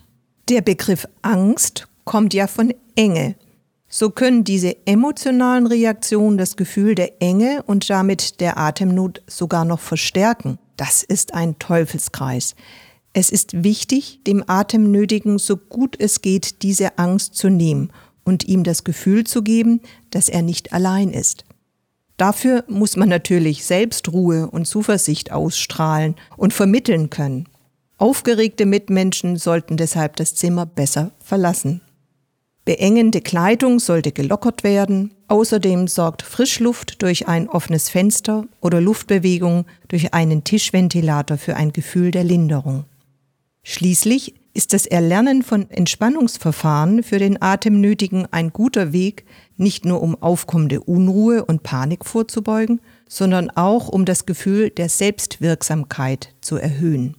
Der 0.49 0.61
Begriff 0.61 1.07
Angst 1.21 1.87
kommt 2.03 2.33
ja 2.33 2.47
von 2.47 2.73
Enge. 2.95 3.35
So 3.87 4.09
können 4.09 4.43
diese 4.43 4.75
emotionalen 4.85 5.67
Reaktionen 5.67 6.37
das 6.37 6.55
Gefühl 6.55 6.95
der 6.95 7.21
Enge 7.21 7.63
und 7.65 7.89
damit 7.89 8.39
der 8.41 8.57
Atemnot 8.57 9.21
sogar 9.27 9.65
noch 9.65 9.79
verstärken. 9.79 10.57
Das 10.77 11.03
ist 11.03 11.33
ein 11.33 11.59
Teufelskreis. 11.59 12.55
Es 13.13 13.29
ist 13.29 13.63
wichtig, 13.63 14.19
dem 14.27 14.43
Atemnötigen 14.45 15.37
so 15.37 15.55
gut 15.55 15.95
es 15.97 16.21
geht 16.21 16.63
diese 16.63 16.97
Angst 16.97 17.35
zu 17.35 17.49
nehmen 17.49 17.91
und 18.25 18.43
ihm 18.45 18.63
das 18.63 18.83
Gefühl 18.83 19.23
zu 19.23 19.41
geben, 19.41 19.79
dass 20.09 20.27
er 20.27 20.41
nicht 20.41 20.73
allein 20.73 21.11
ist. 21.11 21.45
Dafür 22.17 22.63
muss 22.67 22.97
man 22.97 23.07
natürlich 23.09 23.65
selbst 23.65 24.11
Ruhe 24.11 24.49
und 24.49 24.65
Zuversicht 24.65 25.31
ausstrahlen 25.31 26.15
und 26.35 26.53
vermitteln 26.53 27.09
können. 27.09 27.47
Aufgeregte 27.97 28.65
Mitmenschen 28.65 29.37
sollten 29.37 29.77
deshalb 29.77 30.17
das 30.17 30.35
Zimmer 30.35 30.65
besser 30.65 31.11
verlassen. 31.19 31.81
Beengende 32.65 33.21
Kleidung 33.21 33.79
sollte 33.79 34.11
gelockert 34.11 34.63
werden. 34.63 35.13
Außerdem 35.27 35.87
sorgt 35.87 36.23
Frischluft 36.23 37.03
durch 37.03 37.27
ein 37.27 37.47
offenes 37.47 37.89
Fenster 37.89 38.45
oder 38.59 38.81
Luftbewegung 38.81 39.65
durch 39.87 40.15
einen 40.15 40.43
Tischventilator 40.43 41.37
für 41.37 41.55
ein 41.55 41.73
Gefühl 41.73 42.09
der 42.09 42.23
Linderung. 42.23 42.85
Schließlich 43.61 44.33
ist 44.55 44.73
das 44.73 44.87
Erlernen 44.87 45.43
von 45.43 45.69
Entspannungsverfahren 45.69 47.03
für 47.03 47.19
den 47.19 47.39
Atemnötigen 47.39 48.25
ein 48.31 48.51
guter 48.51 48.93
Weg, 48.93 49.25
nicht 49.57 49.85
nur 49.85 50.01
um 50.01 50.19
aufkommende 50.21 50.81
Unruhe 50.81 51.45
und 51.45 51.61
Panik 51.61 52.03
vorzubeugen, 52.05 52.79
sondern 53.07 53.51
auch 53.51 53.89
um 53.89 54.05
das 54.05 54.25
Gefühl 54.25 54.71
der 54.71 54.89
Selbstwirksamkeit 54.89 56.33
zu 56.41 56.55
erhöhen. 56.55 57.15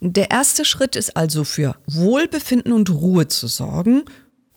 Der 0.00 0.30
erste 0.30 0.64
Schritt 0.64 0.96
ist 0.96 1.16
also 1.16 1.44
für 1.44 1.76
Wohlbefinden 1.86 2.72
und 2.72 2.90
Ruhe 2.90 3.28
zu 3.28 3.46
sorgen 3.46 4.04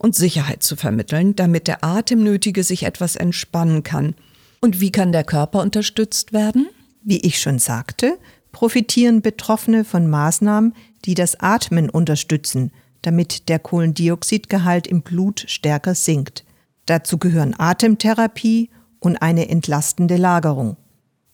und 0.02 0.16
Sicherheit 0.16 0.62
zu 0.62 0.76
vermitteln, 0.76 1.34
damit 1.36 1.68
der 1.68 1.84
Atemnötige 1.84 2.64
sich 2.64 2.82
etwas 2.82 3.16
entspannen 3.16 3.82
kann. 3.82 4.14
Und 4.60 4.80
wie 4.80 4.92
kann 4.92 5.12
der 5.12 5.24
Körper 5.24 5.60
unterstützt 5.60 6.32
werden? 6.32 6.68
Wie 7.02 7.20
ich 7.20 7.40
schon 7.40 7.58
sagte, 7.58 8.18
profitieren 8.52 9.22
Betroffene 9.22 9.84
von 9.84 10.08
Maßnahmen, 10.08 10.74
die 11.04 11.14
das 11.14 11.40
Atmen 11.40 11.88
unterstützen, 11.88 12.72
damit 13.00 13.48
der 13.48 13.58
Kohlendioxidgehalt 13.58 14.86
im 14.86 15.02
Blut 15.02 15.44
stärker 15.48 15.94
sinkt. 15.94 16.44
Dazu 16.86 17.18
gehören 17.18 17.54
Atemtherapie 17.58 18.70
und 19.00 19.16
eine 19.22 19.48
entlastende 19.48 20.16
Lagerung. 20.16 20.76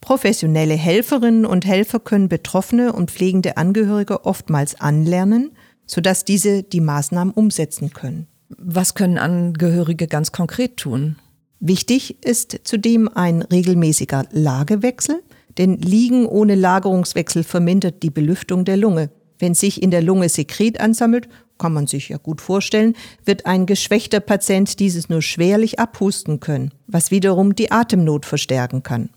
Professionelle 0.01 0.75
Helferinnen 0.75 1.45
und 1.45 1.67
Helfer 1.67 2.01
können 2.01 2.29
Betroffene 2.29 2.93
und 2.93 3.11
pflegende 3.11 3.57
Angehörige 3.57 4.25
oftmals 4.25 4.81
anlernen, 4.81 5.51
sodass 5.87 6.25
diese 6.25 6.63
die 6.63 6.81
Maßnahmen 6.81 7.35
umsetzen 7.35 7.93
können. 7.93 8.27
Was 8.49 8.95
können 8.95 9.19
Angehörige 9.19 10.07
ganz 10.07 10.33
konkret 10.33 10.79
tun? 10.79 11.17
Wichtig 11.61 12.25
ist 12.25 12.61
zudem 12.65 13.09
ein 13.09 13.43
regelmäßiger 13.43 14.27
Lagewechsel, 14.31 15.23
denn 15.59 15.77
Liegen 15.79 16.25
ohne 16.25 16.55
Lagerungswechsel 16.55 17.43
vermindert 17.43 18.03
die 18.03 18.11
Belüftung 18.11 18.65
der 18.65 18.77
Lunge. 18.77 19.11
Wenn 19.39 19.55
sich 19.55 19.83
in 19.83 19.91
der 19.91 20.03
Lunge 20.03 20.29
Sekret 20.29 20.81
ansammelt, 20.81 21.29
kann 21.59 21.73
man 21.73 21.87
sich 21.87 22.09
ja 22.09 22.17
gut 22.17 22.41
vorstellen, 22.41 22.95
wird 23.25 23.45
ein 23.45 23.67
geschwächter 23.67 24.21
Patient 24.21 24.79
dieses 24.79 25.09
nur 25.09 25.23
schwerlich 25.23 25.81
abhusten 25.81 26.41
können, 26.41 26.73
was 26.87 27.11
wiederum 27.11 27.55
die 27.55 27.73
Atemnot 27.73 28.25
verstärken 28.25 28.85
kann. 28.85 29.11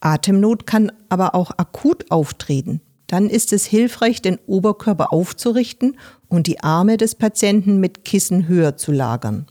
Atemnot 0.00 0.66
kann 0.66 0.90
aber 1.08 1.34
auch 1.34 1.50
akut 1.58 2.10
auftreten. 2.10 2.80
Dann 3.08 3.28
ist 3.28 3.52
es 3.52 3.64
hilfreich, 3.64 4.22
den 4.22 4.38
Oberkörper 4.46 5.12
aufzurichten 5.12 5.96
und 6.28 6.46
die 6.46 6.60
Arme 6.60 6.96
des 6.96 7.14
Patienten 7.14 7.80
mit 7.80 8.04
Kissen 8.04 8.46
höher 8.46 8.76
zu 8.76 8.92
lagern. 8.92 9.46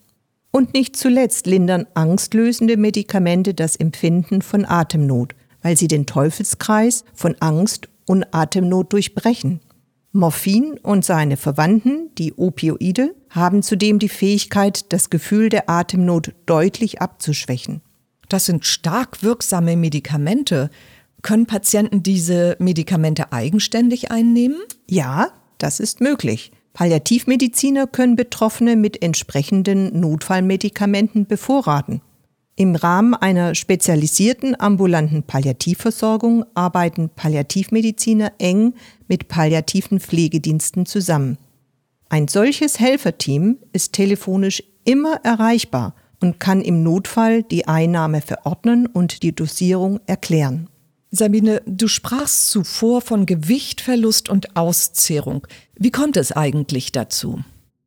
Und 0.52 0.74
nicht 0.74 0.96
zuletzt 0.96 1.46
lindern 1.46 1.86
angstlösende 1.94 2.78
Medikamente 2.78 3.54
das 3.54 3.76
Empfinden 3.76 4.42
von 4.42 4.64
Atemnot, 4.66 5.36
weil 5.62 5.76
sie 5.76 5.88
den 5.88 6.06
Teufelskreis 6.06 7.04
von 7.14 7.36
Angst 7.40 7.90
und 8.06 8.26
Atemnot 8.32 8.94
durchbrechen. 8.94 9.60
Morphin 10.14 10.80
und 10.82 11.04
seine 11.04 11.36
Verwandten, 11.36 12.10
die 12.18 12.34
Opioide, 12.34 13.14
haben 13.30 13.62
zudem 13.62 14.00
die 14.00 14.10
Fähigkeit, 14.10 14.92
das 14.94 15.10
Gefühl 15.10 15.50
der 15.50 15.70
Atemnot 15.70 16.34
deutlich 16.46 17.02
abzuschwächen. 17.02 17.82
Das 18.30 18.46
sind 18.46 18.66
stark 18.66 19.24
wirksame 19.24 19.76
Medikamente. 19.78 20.70
Können 21.28 21.46
Patienten 21.46 22.04
diese 22.04 22.56
Medikamente 22.58 23.34
eigenständig 23.34 24.12
einnehmen? 24.12 24.60
Ja, 24.90 25.28
das 25.58 25.82
ist 25.82 26.00
möglich. 26.00 26.54
Palliativmediziner 26.72 27.86
können 27.86 28.16
Betroffene 28.16 28.78
mit 28.78 29.04
entsprechenden 29.04 30.00
Notfallmedikamenten 30.00 31.26
bevorraten. 31.26 32.00
Im 32.56 32.78
Rahmen 32.78 33.14
einer 33.14 33.56
spezialisierten 33.56 34.58
ambulanten 34.58 35.24
Palliativversorgung 35.24 36.46
arbeiten 36.56 37.10
Palliativmediziner 37.10 38.32
eng 38.38 38.76
mit 39.10 39.28
palliativen 39.28 40.00
Pflegediensten 40.00 40.86
zusammen. 40.86 41.38
Ein 42.08 42.30
solches 42.30 42.80
Helferteam 42.80 43.58
ist 43.74 43.92
telefonisch 43.92 44.64
immer 44.86 45.20
erreichbar 45.26 45.94
und 46.22 46.40
kann 46.40 46.62
im 46.62 46.84
Notfall 46.84 47.44
die 47.44 47.68
Einnahme 47.68 48.22
verordnen 48.22 48.86
und 48.86 49.24
die 49.24 49.36
Dosierung 49.36 50.00
erklären. 50.06 50.70
Sabine, 51.12 51.62
du 51.66 51.88
sprachst 51.88 52.50
zuvor 52.52 53.02
von 53.02 53.26
Gewichtverlust 53.26 54.30
und 54.30 54.58
Auszehrung. 54.58 55.48
Wie 55.76 55.92
kommt 55.92 56.18
es 56.18 56.34
eigentlich 56.34 56.92
dazu? 56.92 57.40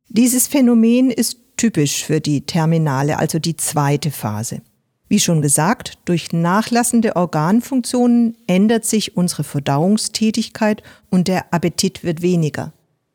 Dieses 0.09 0.47
Phänomen 0.47 1.11
ist 1.11 1.37
typisch 1.55 2.03
für 2.03 2.19
die 2.19 2.41
terminale, 2.41 3.19
also 3.19 3.37
die 3.37 3.55
zweite 3.55 4.09
Phase. 4.09 4.61
Wie 5.07 5.19
schon 5.19 5.41
gesagt, 5.41 5.99
durch 6.05 6.31
nachlassende 6.33 7.15
Organfunktionen 7.15 8.37
ändert 8.47 8.85
sich 8.85 9.17
unsere 9.17 9.43
Verdauungstätigkeit 9.43 10.81
und 11.09 11.27
der 11.27 11.53
Appetit 11.53 12.03
wird 12.03 12.21
weniger. 12.21 12.73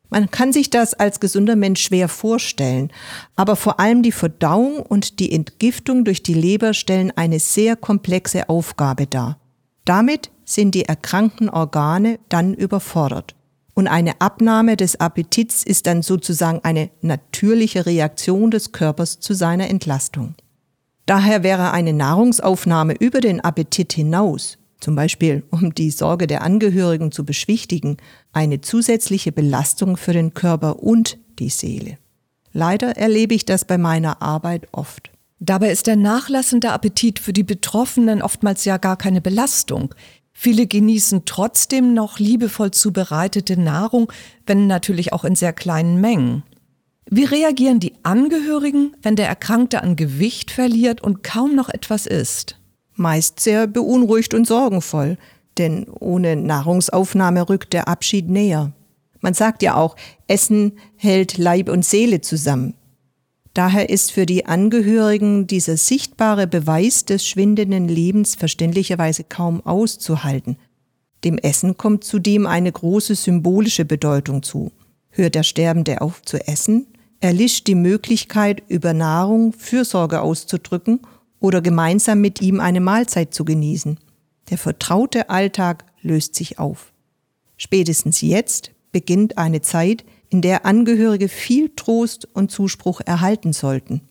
Man 0.09 0.31
kann 0.31 0.53
sich 0.53 0.69
das 0.69 0.93
als 0.93 1.19
gesunder 1.19 1.55
Mensch 1.57 1.81
schwer 1.81 2.07
vorstellen, 2.07 2.91
aber 3.35 3.55
vor 3.57 3.79
allem 3.79 4.03
die 4.03 4.13
Verdauung 4.13 4.77
und 4.77 5.19
die 5.19 5.33
Entgiftung 5.33 6.05
durch 6.05 6.23
die 6.23 6.33
Leber 6.33 6.73
stellen 6.73 7.11
eine 7.15 7.39
sehr 7.39 7.75
komplexe 7.75 8.47
Aufgabe 8.47 9.05
dar. 9.05 9.37
Damit 9.87 10.31
sind 10.43 10.75
die 10.75 10.83
erkrankten 10.83 11.49
Organe 11.49 12.19
dann 12.27 12.53
überfordert 12.53 13.35
und 13.73 13.87
eine 13.87 14.19
Abnahme 14.19 14.75
des 14.75 14.99
Appetits 14.99 15.63
ist 15.63 15.87
dann 15.87 16.01
sozusagen 16.01 16.59
eine 16.63 16.89
natürliche 17.01 17.85
Reaktion 17.85 18.51
des 18.51 18.73
Körpers 18.73 19.21
zu 19.21 19.33
seiner 19.33 19.69
Entlastung. 19.69 20.35
Daher 21.05 21.41
wäre 21.41 21.71
eine 21.71 21.93
Nahrungsaufnahme 21.93 22.95
über 22.99 23.21
den 23.21 23.39
Appetit 23.39 23.93
hinaus, 23.93 24.57
zum 24.81 24.95
Beispiel 24.95 25.43
um 25.51 25.73
die 25.73 25.91
Sorge 25.91 26.27
der 26.27 26.41
Angehörigen 26.41 27.13
zu 27.13 27.23
beschwichtigen, 27.23 27.95
eine 28.33 28.59
zusätzliche 28.59 29.31
Belastung 29.31 29.95
für 29.95 30.11
den 30.11 30.33
Körper 30.33 30.83
und 30.83 31.17
die 31.39 31.49
Seele. 31.49 31.97
Leider 32.51 32.97
erlebe 32.97 33.35
ich 33.35 33.45
das 33.45 33.63
bei 33.63 33.77
meiner 33.77 34.21
Arbeit 34.21 34.67
oft. 34.73 35.11
Dabei 35.39 35.71
ist 35.71 35.87
der 35.87 35.95
nachlassende 35.95 36.71
Appetit 36.71 37.19
für 37.19 37.33
die 37.33 37.43
Betroffenen 37.43 38.21
oftmals 38.21 38.65
ja 38.65 38.77
gar 38.77 38.97
keine 38.97 39.21
Belastung. 39.21 39.93
Viele 40.33 40.67
genießen 40.67 41.23
trotzdem 41.25 41.93
noch 41.93 42.19
liebevoll 42.19 42.71
zubereitete 42.71 43.59
Nahrung, 43.59 44.11
wenn 44.45 44.67
natürlich 44.67 45.13
auch 45.13 45.25
in 45.25 45.35
sehr 45.35 45.53
kleinen 45.53 46.01
Mengen. 46.01 46.43
Wie 47.09 47.23
reagieren 47.23 47.79
die 47.79 47.93
Angehörigen, 48.03 48.95
wenn 49.01 49.15
der 49.15 49.27
Erkrankte 49.27 49.81
an 49.81 49.95
Gewicht 49.95 50.51
verliert 50.51 51.01
und 51.01 51.23
kaum 51.23 51.55
noch 51.55 51.69
etwas 51.69 52.05
isst? 52.05 52.59
Meist 52.95 53.39
sehr 53.39 53.67
beunruhigt 53.67 54.33
und 54.33 54.45
sorgenvoll, 54.45 55.17
denn 55.57 55.87
ohne 55.87 56.35
Nahrungsaufnahme 56.35 57.47
rückt 57.47 57.73
der 57.73 57.87
Abschied 57.87 58.27
näher. 58.27 58.73
Man 59.21 59.33
sagt 59.33 59.63
ja 59.63 59.75
auch, 59.75 59.95
Essen 60.27 60.73
hält 60.95 61.37
Leib 61.37 61.69
und 61.69 61.85
Seele 61.85 62.21
zusammen. 62.21 62.73
Daher 63.57 63.89
ist 63.89 64.11
für 64.11 64.27
die 64.27 64.45
Angehörigen 64.45 65.47
dieser 65.47 65.77
sichtbare 65.77 66.45
Beweis 66.45 67.05
des 67.05 67.25
schwindenden 67.25 67.87
Lebens 67.87 68.35
verständlicherweise 68.35 69.23
kaum 69.23 69.65
auszuhalten. 69.65 70.57
Dem 71.23 71.39
Essen 71.39 71.75
kommt 71.75 72.03
zudem 72.03 72.45
eine 72.45 72.71
große 72.71 73.15
symbolische 73.15 73.83
Bedeutung 73.83 74.43
zu. 74.43 74.71
Hört 75.09 75.33
der 75.33 75.41
Sterbende 75.41 76.01
auf 76.01 76.21
zu 76.21 76.37
essen, 76.47 76.85
erlischt 77.19 77.65
die 77.65 77.73
Möglichkeit, 77.73 78.61
über 78.67 78.93
Nahrung 78.93 79.53
Fürsorge 79.53 80.21
auszudrücken 80.21 80.99
oder 81.39 81.59
gemeinsam 81.59 82.21
mit 82.21 82.39
ihm 82.43 82.59
eine 82.59 82.79
Mahlzeit 82.79 83.33
zu 83.33 83.43
genießen. 83.43 83.99
Der 84.51 84.59
vertraute 84.59 85.31
Alltag 85.31 85.83
löst 86.03 86.35
sich 86.35 86.59
auf. 86.59 86.93
Spätestens 87.57 88.21
jetzt 88.21 88.69
beginnt 88.91 89.39
eine 89.39 89.61
Zeit, 89.61 90.05
in 90.29 90.41
der 90.41 90.65
Angehörige 90.65 91.29
viel 91.29 91.71
Trost 91.75 92.27
und 92.33 92.51
Zuspruch 92.51 93.01
erhalten 93.05 93.53
sollten. 93.53 94.01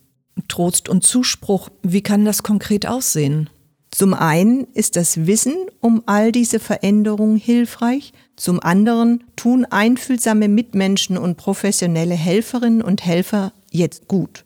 Trost 0.48 0.88
und 0.88 1.04
Zuspruch, 1.04 1.68
wie 1.82 2.02
kann 2.02 2.24
das 2.24 2.42
konkret 2.42 2.86
aussehen? 2.86 3.50
Zum 3.90 4.12
einen 4.12 4.64
ist 4.74 4.96
das 4.96 5.26
Wissen 5.26 5.54
um 5.80 6.02
all 6.06 6.32
diese 6.32 6.60
Veränderungen 6.60 7.36
hilfreich, 7.36 8.12
zum 8.36 8.60
anderen 8.60 9.24
tun 9.36 9.64
einfühlsame 9.64 10.48
Mitmenschen 10.48 11.16
und 11.16 11.36
professionelle 11.36 12.14
Helferinnen 12.14 12.82
und 12.82 13.06
Helfer 13.06 13.52
jetzt 13.70 14.08
gut. 14.08 14.44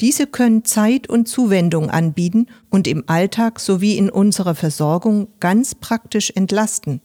Diese 0.00 0.26
können 0.26 0.64
Zeit 0.64 1.08
und 1.08 1.26
Zuwendung 1.26 1.90
anbieten 1.90 2.46
und 2.70 2.86
im 2.86 3.04
Alltag 3.06 3.60
sowie 3.60 3.96
in 3.96 4.10
unserer 4.10 4.54
Versorgung 4.54 5.28
ganz 5.40 5.74
praktisch 5.74 6.30
entlasten. 6.34 7.00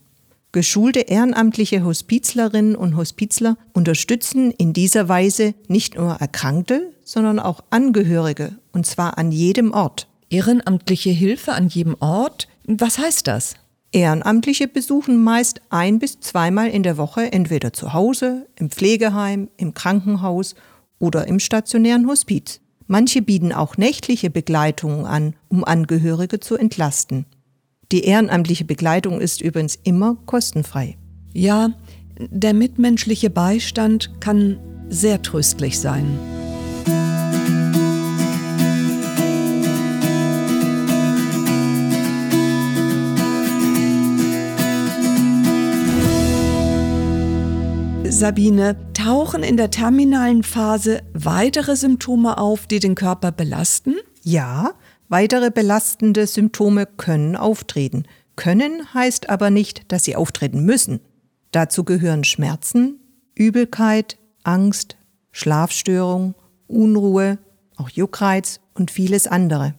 Geschulte 0.53 1.00
ehrenamtliche 1.00 1.86
Hospizlerinnen 1.86 2.75
und 2.75 2.98
Hospizler 2.98 3.55
unterstützen 3.72 4.51
in 4.51 4.74
dieser 4.74 5.08
Weise 5.08 5.53
nicht 5.70 5.96
nur 5.96 6.15
Erkrankte, 6.15 6.91
sondern 7.05 7.39
auch 7.39 7.62
Angehörige, 7.70 8.58
und 8.74 8.86
zwar 8.86 9.17
an 9.17 9.31
jedem 9.31 9.72
Ort. 9.72 10.10
Ehrenamtliche 10.29 11.10
Hilfe 11.10 11.53
an 11.53 11.70
jedem 11.70 11.96
Ort? 12.01 12.50
Was 12.65 12.98
heißt 12.98 13.27
das? 13.27 13.55
Ehrenamtliche 13.93 14.67
besuchen 14.67 15.24
meist 15.24 15.62
ein 15.70 16.00
bis 16.00 16.20
zweimal 16.20 16.70
in 16.70 16.84
der 16.84 16.98
Woche 16.98 17.31
entweder 17.31 17.72
zu 17.72 17.93
Hause, 17.93 18.48
im 18.58 18.70
Pflegeheim, 18.70 19.50
im 19.55 19.74
Krankenhaus 19.74 20.55
oder 21.00 21.27
im 21.27 21.39
stationären 21.39 22.08
Hospiz. 22.08 22.60
Manche 22.88 23.22
bieten 23.22 23.53
auch 23.53 23.77
nächtliche 23.77 24.29
Begleitungen 24.29 25.05
an, 25.05 25.34
um 25.48 25.63
Angehörige 25.63 26.41
zu 26.41 26.58
entlasten. 26.58 27.25
Die 27.91 28.05
ehrenamtliche 28.05 28.63
Begleitung 28.63 29.19
ist 29.19 29.41
übrigens 29.41 29.77
immer 29.83 30.15
kostenfrei. 30.25 30.98
Ja, 31.33 31.71
der 32.17 32.53
mitmenschliche 32.53 33.29
Beistand 33.29 34.21
kann 34.21 34.60
sehr 34.88 35.21
tröstlich 35.21 35.77
sein. 35.77 36.17
Sabine, 48.03 48.77
tauchen 48.93 49.41
in 49.43 49.57
der 49.57 49.71
terminalen 49.71 50.43
Phase 50.43 51.01
weitere 51.13 51.75
Symptome 51.75 52.38
auf, 52.38 52.67
die 52.67 52.79
den 52.79 52.95
Körper 52.95 53.31
belasten? 53.31 53.95
Ja, 54.24 54.75
Weitere 55.11 55.51
belastende 55.51 56.25
Symptome 56.25 56.85
können 56.85 57.35
auftreten. 57.35 58.05
Können 58.37 58.93
heißt 58.93 59.29
aber 59.29 59.49
nicht, 59.49 59.91
dass 59.91 60.05
sie 60.05 60.15
auftreten 60.15 60.63
müssen. 60.63 61.01
Dazu 61.51 61.83
gehören 61.83 62.23
Schmerzen, 62.23 62.97
Übelkeit, 63.35 64.17
Angst, 64.43 64.95
Schlafstörung, 65.33 66.33
Unruhe, 66.65 67.39
auch 67.75 67.89
Juckreiz 67.89 68.61
und 68.73 68.89
vieles 68.89 69.27
andere. 69.27 69.75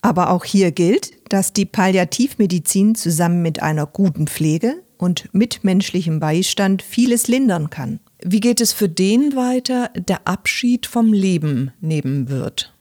Aber 0.00 0.30
auch 0.30 0.44
hier 0.44 0.70
gilt, 0.70 1.10
dass 1.32 1.52
die 1.52 1.66
Palliativmedizin 1.66 2.94
zusammen 2.94 3.42
mit 3.42 3.60
einer 3.64 3.86
guten 3.86 4.28
Pflege 4.28 4.76
und 4.96 5.28
mitmenschlichem 5.34 6.20
Beistand 6.20 6.82
vieles 6.82 7.26
lindern 7.26 7.68
kann. 7.68 7.98
Wie 8.22 8.38
geht 8.38 8.60
es 8.60 8.72
für 8.72 8.88
den 8.88 9.34
weiter, 9.34 9.90
der 9.96 10.28
Abschied 10.28 10.86
vom 10.86 11.12
Leben 11.12 11.72
nehmen 11.80 12.28
wird? 12.28 12.72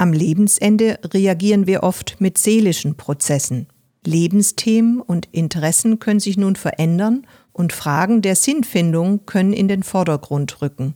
Am 0.00 0.14
Lebensende 0.14 0.98
reagieren 1.04 1.66
wir 1.66 1.82
oft 1.82 2.22
mit 2.22 2.38
seelischen 2.38 2.94
Prozessen. 2.96 3.66
Lebensthemen 4.02 4.98
und 5.02 5.28
Interessen 5.30 5.98
können 5.98 6.20
sich 6.20 6.38
nun 6.38 6.56
verändern 6.56 7.26
und 7.52 7.74
Fragen 7.74 8.22
der 8.22 8.34
Sinnfindung 8.34 9.26
können 9.26 9.52
in 9.52 9.68
den 9.68 9.82
Vordergrund 9.82 10.62
rücken. 10.62 10.94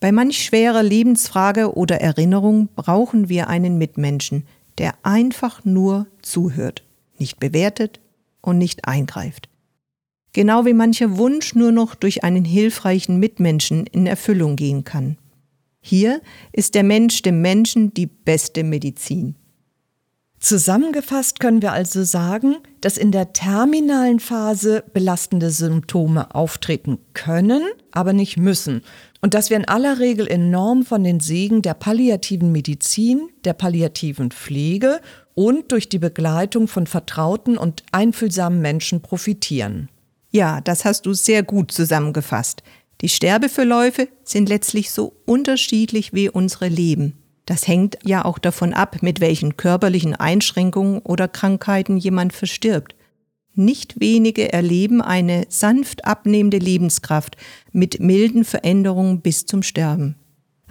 Bei 0.00 0.10
manch 0.10 0.42
schwerer 0.42 0.82
Lebensfrage 0.82 1.76
oder 1.76 2.00
Erinnerung 2.00 2.70
brauchen 2.74 3.28
wir 3.28 3.48
einen 3.48 3.76
Mitmenschen, 3.76 4.46
der 4.78 4.94
einfach 5.02 5.66
nur 5.66 6.06
zuhört, 6.22 6.82
nicht 7.18 7.38
bewertet 7.38 8.00
und 8.40 8.56
nicht 8.56 8.88
eingreift. 8.88 9.50
Genau 10.32 10.64
wie 10.64 10.72
mancher 10.72 11.18
Wunsch 11.18 11.54
nur 11.54 11.72
noch 11.72 11.94
durch 11.94 12.24
einen 12.24 12.46
hilfreichen 12.46 13.20
Mitmenschen 13.20 13.84
in 13.84 14.06
Erfüllung 14.06 14.56
gehen 14.56 14.82
kann. 14.82 15.18
Hier 15.88 16.20
ist 16.50 16.74
der 16.74 16.82
Mensch 16.82 17.22
dem 17.22 17.42
Menschen 17.42 17.94
die 17.94 18.06
beste 18.08 18.64
Medizin. 18.64 19.36
Zusammengefasst 20.40 21.38
können 21.38 21.62
wir 21.62 21.70
also 21.70 22.02
sagen, 22.02 22.56
dass 22.80 22.98
in 22.98 23.12
der 23.12 23.32
terminalen 23.32 24.18
Phase 24.18 24.82
belastende 24.92 25.52
Symptome 25.52 26.34
auftreten 26.34 26.98
können, 27.14 27.62
aber 27.92 28.12
nicht 28.12 28.36
müssen. 28.36 28.82
Und 29.22 29.32
dass 29.32 29.48
wir 29.48 29.56
in 29.58 29.68
aller 29.68 30.00
Regel 30.00 30.26
enorm 30.26 30.84
von 30.84 31.04
den 31.04 31.20
Segen 31.20 31.62
der 31.62 31.74
palliativen 31.74 32.50
Medizin, 32.50 33.28
der 33.44 33.52
palliativen 33.52 34.32
Pflege 34.32 35.00
und 35.34 35.70
durch 35.70 35.88
die 35.88 36.00
Begleitung 36.00 36.66
von 36.66 36.88
vertrauten 36.88 37.56
und 37.56 37.84
einfühlsamen 37.92 38.60
Menschen 38.60 39.02
profitieren. 39.02 39.88
Ja, 40.32 40.60
das 40.60 40.84
hast 40.84 41.06
du 41.06 41.14
sehr 41.14 41.44
gut 41.44 41.70
zusammengefasst. 41.70 42.64
Die 43.00 43.08
Sterbeverläufe 43.08 44.08
sind 44.24 44.48
letztlich 44.48 44.90
so 44.90 45.14
unterschiedlich 45.26 46.12
wie 46.12 46.30
unsere 46.30 46.68
Leben. 46.68 47.14
Das 47.44 47.68
hängt 47.68 47.98
ja 48.04 48.24
auch 48.24 48.38
davon 48.38 48.72
ab, 48.72 49.02
mit 49.02 49.20
welchen 49.20 49.56
körperlichen 49.56 50.14
Einschränkungen 50.14 51.00
oder 51.00 51.28
Krankheiten 51.28 51.96
jemand 51.96 52.32
verstirbt. 52.32 52.94
Nicht 53.54 54.00
wenige 54.00 54.52
erleben 54.52 55.00
eine 55.00 55.46
sanft 55.48 56.04
abnehmende 56.04 56.58
Lebenskraft 56.58 57.36
mit 57.72 58.00
milden 58.00 58.44
Veränderungen 58.44 59.20
bis 59.20 59.46
zum 59.46 59.62
Sterben. 59.62 60.16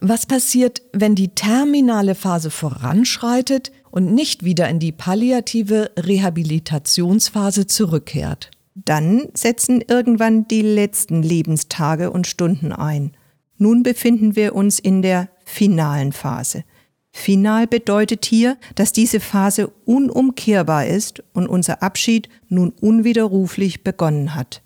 Was 0.01 0.25
passiert, 0.25 0.81
wenn 0.91 1.15
die 1.15 1.29
terminale 1.29 2.15
Phase 2.15 2.51
voranschreitet 2.51 3.71
und 3.89 4.13
nicht 4.13 4.43
wieder 4.43 4.67
in 4.67 4.79
die 4.79 4.91
palliative 4.91 5.91
Rehabilitationsphase 5.97 7.65
zurückkehrt? 7.65 8.51
Dann 8.75 9.29
setzen 9.33 9.81
irgendwann 9.87 10.47
die 10.47 10.61
letzten 10.61 11.23
Lebenstage 11.23 12.11
und 12.11 12.27
Stunden 12.27 12.73
ein. 12.73 13.13
Nun 13.57 13.83
befinden 13.83 14.35
wir 14.35 14.53
uns 14.53 14.79
in 14.79 15.01
der 15.01 15.29
finalen 15.45 16.11
Phase. 16.11 16.65
Final 17.13 17.65
bedeutet 17.67 18.25
hier, 18.25 18.57
dass 18.75 18.91
diese 18.91 19.21
Phase 19.21 19.71
unumkehrbar 19.85 20.87
ist 20.87 21.23
und 21.33 21.47
unser 21.47 21.81
Abschied 21.81 22.27
nun 22.49 22.71
unwiderruflich 22.81 23.85
begonnen 23.85 24.35
hat. 24.35 24.61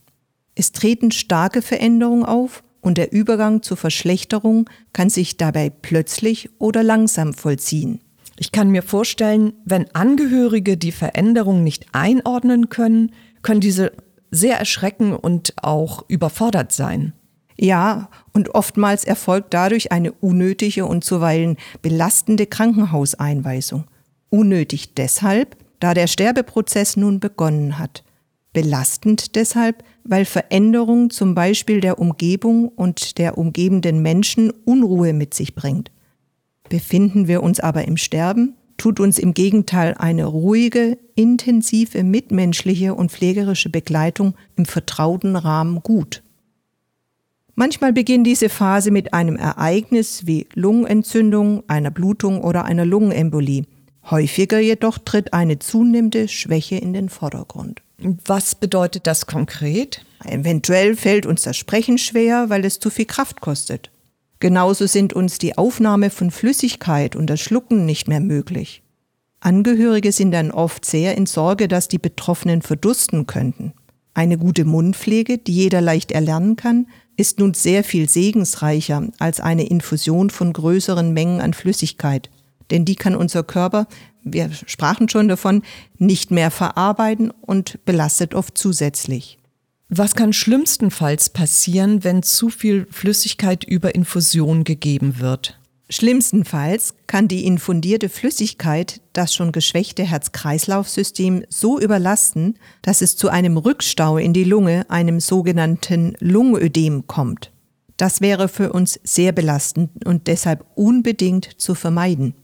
Es 0.55 0.71
treten 0.71 1.11
starke 1.11 1.61
Veränderungen 1.61 2.25
auf 2.25 2.63
und 2.81 2.97
der 2.97 3.11
Übergang 3.11 3.61
zur 3.61 3.77
Verschlechterung 3.77 4.67
kann 4.93 5.11
sich 5.11 5.37
dabei 5.37 5.69
plötzlich 5.69 6.49
oder 6.57 6.81
langsam 6.81 7.35
vollziehen. 7.35 8.01
Ich 8.37 8.51
kann 8.51 8.71
mir 8.71 8.81
vorstellen, 8.81 9.53
wenn 9.65 9.93
Angehörige 9.93 10.77
die 10.77 10.93
Veränderung 10.93 11.63
nicht 11.63 11.85
einordnen 11.91 12.69
können, 12.69 13.11
können 13.41 13.61
diese 13.61 13.91
sehr 14.31 14.57
erschrecken 14.59 15.13
und 15.15 15.53
auch 15.61 16.03
überfordert 16.07 16.71
sein. 16.71 17.13
Ja, 17.57 18.09
und 18.31 18.55
oftmals 18.55 19.03
erfolgt 19.03 19.53
dadurch 19.53 19.91
eine 19.91 20.13
unnötige 20.13 20.85
und 20.85 21.03
zuweilen 21.03 21.57
belastende 21.81 22.45
Krankenhauseinweisung. 22.45 23.83
Unnötig 24.29 24.93
deshalb, 24.95 25.57
da 25.79 25.93
der 25.93 26.07
Sterbeprozess 26.07 26.95
nun 26.95 27.19
begonnen 27.19 27.77
hat. 27.77 28.03
Belastend 28.53 29.35
deshalb, 29.35 29.83
weil 30.03 30.25
Veränderung 30.25 31.09
zum 31.09 31.35
Beispiel 31.35 31.81
der 31.81 31.99
Umgebung 31.99 32.69
und 32.69 33.17
der 33.17 33.37
umgebenden 33.37 34.01
Menschen 34.01 34.51
Unruhe 34.65 35.13
mit 35.13 35.33
sich 35.33 35.53
bringt. 35.53 35.91
Befinden 36.69 37.27
wir 37.27 37.43
uns 37.43 37.59
aber 37.59 37.87
im 37.87 37.97
Sterben, 37.97 38.55
tut 38.79 38.99
uns 38.99 39.19
im 39.19 39.35
Gegenteil 39.35 39.93
eine 39.97 40.25
ruhige, 40.25 40.97
intensive, 41.13 42.03
mitmenschliche 42.03 42.95
und 42.95 43.11
pflegerische 43.11 43.69
Begleitung 43.69 44.33
im 44.55 44.65
vertrauten 44.65 45.35
Rahmen 45.35 45.81
gut. 45.83 46.23
Manchmal 47.53 47.91
beginnt 47.91 48.25
diese 48.25 48.47
Phase 48.47 48.89
mit 48.89 49.13
einem 49.13 49.35
Ereignis 49.35 50.25
wie 50.25 50.47
Lungenentzündung, 50.53 51.63
einer 51.67 51.91
Blutung 51.91 52.41
oder 52.41 52.63
einer 52.63 52.85
Lungenembolie. 52.85 53.65
Häufiger 54.09 54.59
jedoch 54.59 54.97
tritt 54.97 55.33
eine 55.33 55.59
zunehmende 55.59 56.29
Schwäche 56.29 56.77
in 56.77 56.93
den 56.93 57.09
Vordergrund. 57.09 57.81
Was 58.25 58.55
bedeutet 58.55 59.07
das 59.07 59.25
konkret? 59.25 60.05
Eventuell 60.23 60.95
fällt 60.95 61.25
uns 61.25 61.41
das 61.41 61.57
Sprechen 61.57 61.97
schwer, 61.97 62.49
weil 62.49 62.63
es 62.63 62.79
zu 62.79 62.89
viel 62.89 63.05
Kraft 63.05 63.41
kostet. 63.41 63.91
Genauso 64.39 64.87
sind 64.87 65.13
uns 65.13 65.37
die 65.37 65.57
Aufnahme 65.57 66.09
von 66.09 66.31
Flüssigkeit 66.31 67.15
und 67.15 67.27
das 67.27 67.41
Schlucken 67.41 67.85
nicht 67.85 68.07
mehr 68.07 68.21
möglich. 68.21 68.81
Angehörige 69.41 70.11
sind 70.11 70.31
dann 70.31 70.51
oft 70.51 70.85
sehr 70.85 71.17
in 71.17 71.25
Sorge, 71.25 71.67
dass 71.67 71.87
die 71.87 71.97
Betroffenen 71.97 72.61
verdursten 72.61 73.25
könnten. 73.25 73.73
Eine 74.13 74.37
gute 74.37 74.65
Mundpflege, 74.65 75.37
die 75.37 75.53
jeder 75.53 75.81
leicht 75.81 76.11
erlernen 76.11 76.55
kann, 76.55 76.87
ist 77.15 77.39
nun 77.39 77.53
sehr 77.53 77.83
viel 77.83 78.09
segensreicher 78.09 79.07
als 79.19 79.39
eine 79.39 79.67
Infusion 79.67 80.29
von 80.29 80.53
größeren 80.53 81.13
Mengen 81.13 81.41
an 81.41 81.53
Flüssigkeit. 81.53 82.29
Denn 82.71 82.85
die 82.85 82.95
kann 82.95 83.15
unser 83.15 83.43
Körper, 83.43 83.87
wir 84.23 84.51
sprachen 84.67 85.09
schon 85.09 85.27
davon, 85.27 85.63
nicht 85.97 86.31
mehr 86.31 86.51
verarbeiten 86.51 87.31
und 87.41 87.83
belastet 87.85 88.35
oft 88.35 88.57
zusätzlich. 88.57 89.38
Was 89.91 90.13
kann 90.13 90.33
schlimmstenfalls 90.33 91.31
passieren, 91.31 92.03
wenn 92.03 92.21
zu 92.21 92.49
viel 92.49 92.85
Flüssigkeit 92.91 93.63
über 93.63 93.95
Infusion 93.95 94.63
gegeben 94.63 95.19
wird? 95.19 95.59
Schlimmstenfalls 95.89 96.93
kann 97.07 97.27
die 97.27 97.43
infundierte 97.47 98.07
Flüssigkeit 98.07 99.01
das 99.13 99.33
schon 99.33 99.51
geschwächte 99.51 100.03
Herz-Kreislauf-System 100.03 101.43
so 101.49 101.79
überlasten, 101.79 102.59
dass 102.83 103.01
es 103.01 103.17
zu 103.17 103.29
einem 103.29 103.57
Rückstau 103.57 104.19
in 104.19 104.31
die 104.31 104.43
Lunge, 104.43 104.87
einem 104.91 105.19
sogenannten 105.19 106.15
Lungenödem 106.19 107.07
kommt. 107.07 107.51
Das 107.97 108.21
wäre 108.21 108.47
für 108.47 108.71
uns 108.71 108.99
sehr 109.03 109.31
belastend 109.31 110.05
und 110.05 110.27
deshalb 110.27 110.67
unbedingt 110.75 111.59
zu 111.59 111.73
vermeiden. 111.73 112.35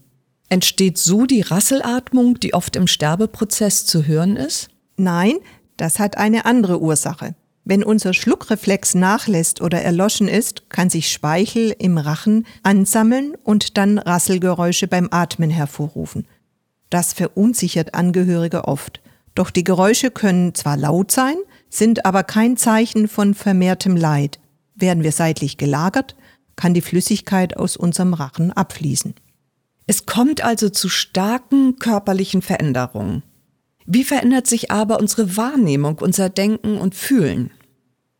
Entsteht 0.48 0.98
so 0.98 1.26
die 1.26 1.42
Rasselatmung, 1.42 2.40
die 2.40 2.54
oft 2.54 2.74
im 2.74 2.88
Sterbeprozess 2.88 3.86
zu 3.86 4.04
hören 4.04 4.34
ist? 4.34 4.68
Nein, 4.96 5.36
das 5.76 5.98
hat 5.98 6.16
eine 6.16 6.44
andere 6.44 6.80
Ursache. 6.80 7.34
Wenn 7.64 7.82
unser 7.82 8.14
Schluckreflex 8.14 8.94
nachlässt 8.94 9.60
oder 9.60 9.82
erloschen 9.82 10.28
ist, 10.28 10.70
kann 10.70 10.88
sich 10.88 11.10
Speichel 11.10 11.74
im 11.78 11.98
Rachen 11.98 12.46
ansammeln 12.62 13.34
und 13.42 13.76
dann 13.76 13.98
Rasselgeräusche 13.98 14.86
beim 14.86 15.08
Atmen 15.10 15.50
hervorrufen. 15.50 16.28
Das 16.90 17.12
verunsichert 17.12 17.94
Angehörige 17.94 18.68
oft. 18.68 19.00
Doch 19.34 19.50
die 19.50 19.64
Geräusche 19.64 20.12
können 20.12 20.54
zwar 20.54 20.76
laut 20.76 21.10
sein, 21.10 21.36
sind 21.68 22.06
aber 22.06 22.22
kein 22.22 22.56
Zeichen 22.56 23.08
von 23.08 23.34
vermehrtem 23.34 23.96
Leid. 23.96 24.38
Werden 24.76 25.02
wir 25.02 25.12
seitlich 25.12 25.58
gelagert, 25.58 26.14
kann 26.54 26.72
die 26.72 26.80
Flüssigkeit 26.80 27.56
aus 27.56 27.76
unserem 27.76 28.14
Rachen 28.14 28.52
abfließen. 28.52 29.14
Es 29.88 30.06
kommt 30.06 30.42
also 30.42 30.68
zu 30.68 30.88
starken 30.88 31.78
körperlichen 31.80 32.42
Veränderungen. 32.42 33.24
Wie 33.86 34.04
verändert 34.04 34.46
sich 34.46 34.70
aber 34.70 34.98
unsere 34.98 35.36
Wahrnehmung, 35.36 35.98
unser 36.00 36.28
Denken 36.28 36.78
und 36.78 36.94
Fühlen? 36.94 37.50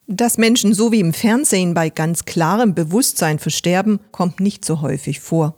Dass 0.07 0.39
Menschen 0.39 0.73
so 0.73 0.93
wie 0.93 1.01
im 1.01 1.13
Fernsehen 1.13 1.75
bei 1.75 1.91
ganz 1.91 2.25
klarem 2.25 2.75
Bewusstsein 2.75 3.41
versterben, 3.41 3.99
kommt 4.13 4.39
nicht 4.39 4.65
so 4.65 4.81
häufig 4.81 5.19
vor. 5.19 5.57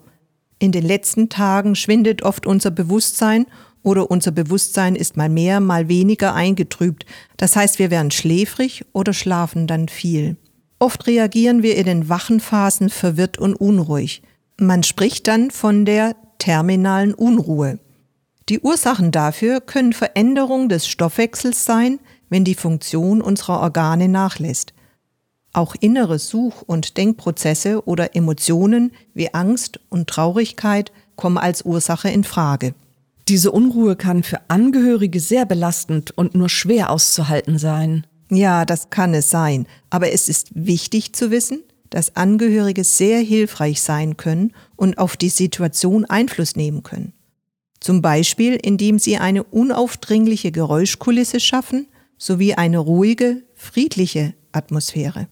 In 0.59 0.73
den 0.73 0.85
letzten 0.85 1.29
Tagen 1.29 1.77
schwindet 1.77 2.23
oft 2.23 2.47
unser 2.47 2.71
Bewusstsein 2.71 3.47
oder 3.83 4.11
unser 4.11 4.31
Bewusstsein 4.31 4.97
ist 4.97 5.19
mal 5.19 5.29
mehr, 5.29 5.61
mal 5.61 5.89
weniger 5.89 6.35
eingetrübt. 6.35 7.05
Das 7.37 7.55
heißt, 7.55 7.79
wir 7.79 7.91
werden 7.91 8.11
schläfrig 8.11 8.85
oder 8.93 9.13
schlafen 9.13 9.67
dann 9.67 9.89
viel. 9.89 10.37
Oft 10.79 11.07
reagieren 11.07 11.63
wir 11.63 11.77
in 11.77 11.87
den 11.87 12.09
wachen 12.09 12.41
Phasen 12.41 12.89
verwirrt 12.89 13.39
und 13.39 13.55
unruhig. 13.55 14.23
Man 14.59 14.83
spricht 14.83 15.29
dann 15.29 15.51
von 15.51 15.85
der 15.85 16.17
terminalen 16.39 17.15
Unruhe. 17.15 17.79
Die 18.49 18.61
Ursachen 18.61 19.11
dafür 19.11 19.61
können 19.61 19.93
Veränderungen 19.93 20.71
des 20.71 20.89
Stoffwechsels 20.89 21.67
sein, 21.67 22.01
wenn 22.31 22.45
die 22.45 22.55
Funktion 22.55 23.21
unserer 23.21 23.61
Organe 23.61 24.09
nachlässt. 24.09 24.73
Auch 25.53 25.75
innere 25.79 26.19
Such- 26.19 26.63
und 26.63 26.97
Denkprozesse 26.97 27.87
oder 27.87 28.17
Emotionen 28.17 28.93
wie 29.13 29.35
Angst 29.35 29.81
und 29.91 30.09
Traurigkeit 30.09 30.93
kommen 31.17 31.37
als 31.37 31.63
Ursache 31.63 32.09
in 32.09 32.25
Frage. 32.25 32.75
Diese 33.29 33.51
Unruhe 33.51 33.97
kann 33.97 34.23
für 34.23 34.41
Angehörige 34.49 35.21
sehr 35.21 35.45
belastend 35.45 36.17
und 36.17 36.35
nur 36.35 36.49
schwer 36.49 36.91
auszuhalten 36.91 37.59
sein. 37.59 38.07
Ja, 38.31 38.65
das 38.65 38.89
kann 38.89 39.13
es 39.13 39.29
sein. 39.29 39.67
Aber 39.91 40.13
es 40.13 40.29
ist 40.29 40.49
wichtig 40.55 41.13
zu 41.13 41.31
wissen, 41.31 41.63
dass 41.91 42.17
Angehörige 42.17 42.85
sehr 42.85 43.21
hilfreich 43.21 43.83
sein 43.83 44.17
können 44.17 44.55
und 44.77 44.97
auf 44.97 45.19
die 45.19 45.29
Situation 45.29 46.07
Einfluss 46.07 46.57
nehmen 46.57 46.83
können. 46.83 47.13
Zum 47.81 48.03
Beispiel, 48.03 48.55
indem 48.55 48.99
sie 48.99 49.19
eine 49.19 49.45
unaufdringliche 49.45 50.53
Geräuschkulisse 50.53 51.41
schaffen 51.41 51.87
sowie 52.17 52.55
eine 52.55 52.79
ruhige, 52.79 53.45
friedliche 53.55 54.35
Atmosphäre. 54.53 55.29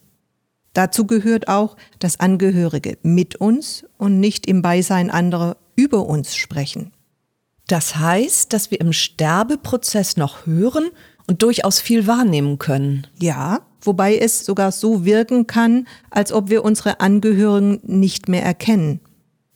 Dazu 0.72 1.06
gehört 1.06 1.48
auch, 1.48 1.76
dass 1.98 2.20
Angehörige 2.20 2.98
mit 3.02 3.36
uns 3.36 3.84
und 3.96 4.20
nicht 4.20 4.46
im 4.46 4.62
Beisein 4.62 5.10
anderer 5.10 5.56
über 5.74 6.06
uns 6.06 6.36
sprechen. 6.36 6.92
Das 7.66 7.96
heißt, 7.96 8.52
dass 8.52 8.70
wir 8.70 8.80
im 8.80 8.92
Sterbeprozess 8.92 10.16
noch 10.16 10.46
hören 10.46 10.90
und 11.26 11.42
durchaus 11.42 11.80
viel 11.80 12.06
wahrnehmen 12.06 12.58
können. 12.58 13.06
Ja, 13.18 13.62
wobei 13.80 14.16
es 14.16 14.44
sogar 14.44 14.70
so 14.70 15.04
wirken 15.04 15.46
kann, 15.46 15.88
als 16.10 16.32
ob 16.32 16.50
wir 16.50 16.64
unsere 16.64 17.00
Angehörigen 17.00 17.80
nicht 17.82 18.28
mehr 18.28 18.44
erkennen. 18.44 19.00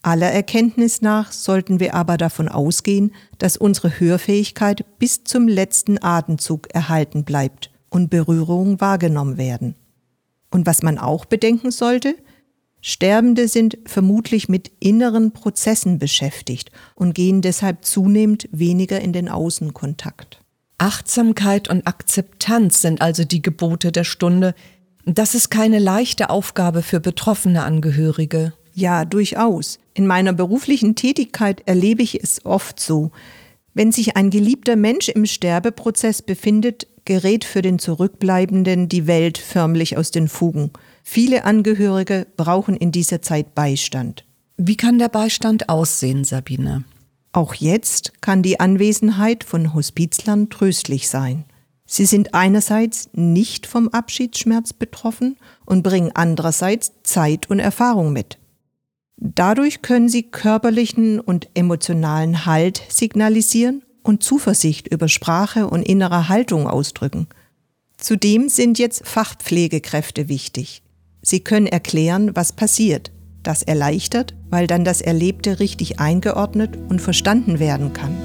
Aller 0.03 0.31
Erkenntnis 0.31 1.03
nach 1.03 1.31
sollten 1.31 1.79
wir 1.79 1.95
aber 1.95 2.17
davon 2.17 2.49
ausgehen, 2.49 3.13
dass 3.39 3.59
unsere 3.59 4.01
Hörfähigkeit 4.01 4.85
bis 4.99 5.25
zum 5.25 5.47
letzten 5.47 6.03
Atemzug 6.03 6.75
erhalten 6.75 7.25
bleibt 7.25 7.71
und 7.91 8.09
Berührungen 8.09 8.81
wahrgenommen 8.81 9.37
werden. 9.37 9.75
Und 10.51 10.67
was 10.67 10.83
man 10.83 10.99
auch 10.99 11.27
bedenken 11.27 11.71
sollte, 11.71 12.15
Sterbende 12.81 13.47
sind 13.47 13.79
vermutlich 13.85 14.49
mit 14.49 14.73
inneren 14.81 15.33
Prozessen 15.33 15.99
beschäftigt 15.99 16.71
und 16.95 17.15
gehen 17.15 17.43
deshalb 17.43 17.85
zunehmend 17.85 18.49
weniger 18.53 19.01
in 19.03 19.13
den 19.13 19.29
Außenkontakt. 19.29 20.41
Achtsamkeit 20.79 21.69
und 21.69 21.87
Akzeptanz 21.87 22.81
sind 22.81 23.03
also 23.03 23.25
die 23.25 23.43
Gebote 23.43 23.93
der 23.93 24.05
Stunde. 24.05 24.55
Das 25.05 25.35
ist 25.35 25.51
keine 25.51 25.79
leichte 25.79 26.31
Aufgabe 26.31 26.81
für 26.81 27.01
betroffene 27.01 27.65
Angehörige. 27.65 28.55
Ja, 28.75 29.05
durchaus. 29.05 29.79
In 29.95 30.07
meiner 30.07 30.33
beruflichen 30.33 30.95
Tätigkeit 30.95 31.63
erlebe 31.67 32.03
ich 32.03 32.23
es 32.23 32.45
oft 32.45 32.81
so. 32.81 33.11
Wenn 33.75 33.93
sich 33.93 34.17
ein 34.17 34.31
geliebter 34.31 34.77
Mensch 34.77 35.09
im 35.09 35.27
Sterbeprozess 35.27 36.23
befindet, 36.23 36.87
gerät 37.05 37.45
für 37.45 37.63
den 37.63 37.79
Zurückbleibenden 37.79 38.89
die 38.89 39.07
Welt 39.07 39.39
förmlich 39.39 39.97
aus 39.97 40.11
den 40.11 40.29
Fugen. 40.29 40.71
Viele 41.03 41.45
Angehörige 41.45 42.27
brauchen 42.37 42.77
in 42.77 42.93
dieser 42.93 43.23
Zeit 43.23 43.55
Beistand. 43.55 44.25
Wie 44.57 44.77
kann 44.77 44.99
der 44.99 45.09
Beistand 45.09 45.69
aussehen, 45.69 46.25
Sabine? 46.25 46.85
Auch 47.33 47.55
jetzt 47.55 48.21
kann 48.21 48.43
die 48.43 48.59
Anwesenheit 48.59 49.45
von 49.45 49.73
Hospizlern 49.73 50.51
tröstlich 50.51 51.09
sein. 51.09 51.45
Sie 51.87 52.05
sind 52.05 52.35
einerseits 52.35 53.09
nicht 53.13 53.67
vom 53.67 53.89
Abschiedsschmerz 53.89 54.73
betroffen 54.73 55.37
und 55.65 55.83
bringen 55.83 56.11
andererseits 56.15 56.93
Zeit 57.03 57.49
und 57.51 57.61
Erfahrung 57.61 58.13
mit. 58.13 58.40
Dadurch 59.21 59.83
können 59.83 60.09
sie 60.09 60.23
körperlichen 60.23 61.21
und 61.21 61.51
emotionalen 61.53 62.47
Halt 62.47 62.83
signalisieren 62.89 63.83
und 64.03 64.23
Zuversicht 64.23 64.89
über 64.89 65.09
Sprache 65.09 65.69
und 65.69 65.83
innere 65.83 66.31
Haltung 66.31 66.67
ausdrücken. 66.67 67.27
Zudem 67.99 68.49
sind 68.49 68.79
jetzt 68.79 69.07
Fachpflegekräfte 69.07 70.31
wichtig. 70.31 70.83
Sie 71.21 71.41
können 71.41 71.67
erklären, 71.67 72.35
was 72.35 72.53
passiert. 72.53 73.13
Das 73.43 73.63
erleichtert, 73.63 74.35
weil 74.49 74.67
dann 74.67 74.85
das 74.85 75.03
Erlebte 75.03 75.61
richtig 75.61 76.01
eingeordnet 76.01 76.79
und 76.89 77.01
verstanden 77.01 77.59
werden 77.59 77.93
kann. 77.93 78.17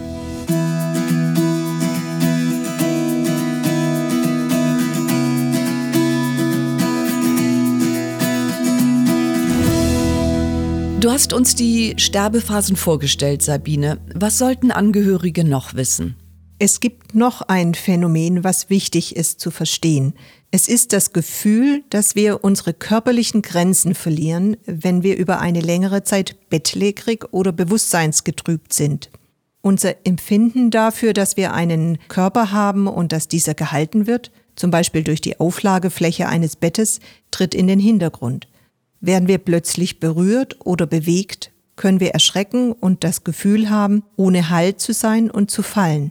Du 11.06 11.12
hast 11.12 11.34
uns 11.34 11.54
die 11.54 11.94
Sterbephasen 11.98 12.76
vorgestellt, 12.76 13.44
Sabine. 13.44 14.00
Was 14.16 14.40
sollten 14.40 14.72
Angehörige 14.72 15.44
noch 15.44 15.76
wissen? 15.76 16.16
Es 16.58 16.80
gibt 16.80 17.14
noch 17.14 17.44
ein 17.44 17.76
Phänomen, 17.76 18.44
was 18.44 18.72
wichtig 18.72 19.16
ist 19.16 19.40
zu 19.40 19.52
verstehen. 19.52 20.16
Es 20.50 20.68
ist 20.68 20.94
das 20.94 21.14
Gefühl, 21.14 21.84
dass 21.92 22.16
wir 22.16 22.44
unsere 22.44 22.74
körperlichen 22.74 23.44
Grenzen 23.44 23.94
verlieren, 23.94 24.58
wenn 24.66 25.04
wir 25.04 25.16
über 25.16 25.42
eine 25.42 25.60
längere 25.62 26.04
Zeit 26.04 26.38
bettlägerig 26.50 27.26
oder 27.30 27.52
bewusstseinsgetrübt 27.52 28.74
sind. 28.74 29.12
Unser 29.62 30.08
Empfinden 30.08 30.72
dafür, 30.72 31.14
dass 31.14 31.38
wir 31.38 31.54
einen 31.54 32.00
Körper 32.08 32.52
haben 32.52 32.88
und 32.88 33.12
dass 33.12 33.28
dieser 33.28 33.54
gehalten 33.54 34.08
wird, 34.08 34.32
zum 34.56 34.72
Beispiel 34.72 35.04
durch 35.04 35.22
die 35.22 35.40
Auflagefläche 35.40 36.28
eines 36.28 36.56
Bettes, 36.56 37.00
tritt 37.30 37.54
in 37.54 37.68
den 37.68 37.80
Hintergrund. 37.80 38.48
Werden 39.06 39.28
wir 39.28 39.38
plötzlich 39.38 40.00
berührt 40.00 40.58
oder 40.66 40.88
bewegt, 40.88 41.52
können 41.76 42.00
wir 42.00 42.16
erschrecken 42.16 42.72
und 42.72 43.04
das 43.04 43.24
Gefühl 43.24 43.70
haben, 43.70 44.02
ohne 44.16 44.50
Halt 44.50 44.80
zu 44.80 44.94
sein 44.94 45.30
und 45.30 45.52
zu 45.52 45.62
fallen. 45.62 46.10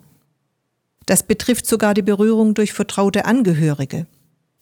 Das 1.05 1.25
betrifft 1.25 1.67
sogar 1.67 1.93
die 1.95 2.03
Berührung 2.03 2.55
durch 2.55 2.73
vertraute 2.73 3.25
Angehörige. 3.25 4.07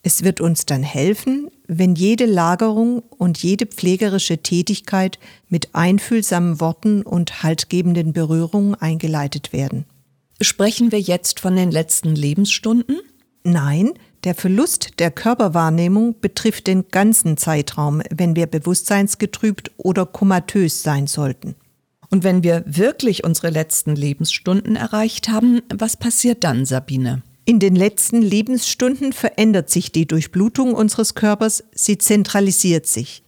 Es 0.02 0.24
wird 0.24 0.40
uns 0.40 0.64
dann 0.64 0.82
helfen, 0.82 1.50
wenn 1.66 1.94
jede 1.94 2.24
Lagerung 2.24 3.02
und 3.18 3.42
jede 3.42 3.66
pflegerische 3.66 4.38
Tätigkeit 4.38 5.18
mit 5.50 5.74
einfühlsamen 5.74 6.58
Worten 6.58 7.02
und 7.02 7.42
haltgebenden 7.42 8.14
Berührungen 8.14 8.74
eingeleitet 8.74 9.52
werden. 9.52 9.84
Sprechen 10.40 10.90
wir 10.90 11.00
jetzt 11.00 11.38
von 11.38 11.54
den 11.54 11.70
letzten 11.70 12.14
Lebensstunden? 12.14 12.98
Nein, 13.44 13.92
der 14.24 14.34
Verlust 14.34 15.00
der 15.00 15.10
Körperwahrnehmung 15.10 16.20
betrifft 16.20 16.68
den 16.68 16.88
ganzen 16.88 17.36
Zeitraum, 17.36 18.02
wenn 18.10 18.36
wir 18.36 18.46
bewusstseinsgetrübt 18.46 19.72
oder 19.76 20.06
komatös 20.06 20.82
sein 20.82 21.08
sollten. 21.08 21.56
Und 22.10 22.24
wenn 22.24 22.42
wir 22.42 22.62
wirklich 22.66 23.24
unsere 23.24 23.50
letzten 23.50 23.96
Lebensstunden 23.96 24.76
erreicht 24.76 25.28
haben, 25.28 25.62
was 25.74 25.96
passiert 25.96 26.44
dann, 26.44 26.66
Sabine? 26.66 27.22
In 27.44 27.58
den 27.58 27.74
letzten 27.74 28.22
Lebensstunden 28.22 29.12
verändert 29.12 29.70
sich 29.70 29.90
die 29.90 30.06
Durchblutung 30.06 30.74
unseres 30.74 31.14
Körpers, 31.14 31.64
sie 31.74 31.98
zentralisiert 31.98 32.86
sich. 32.86 33.24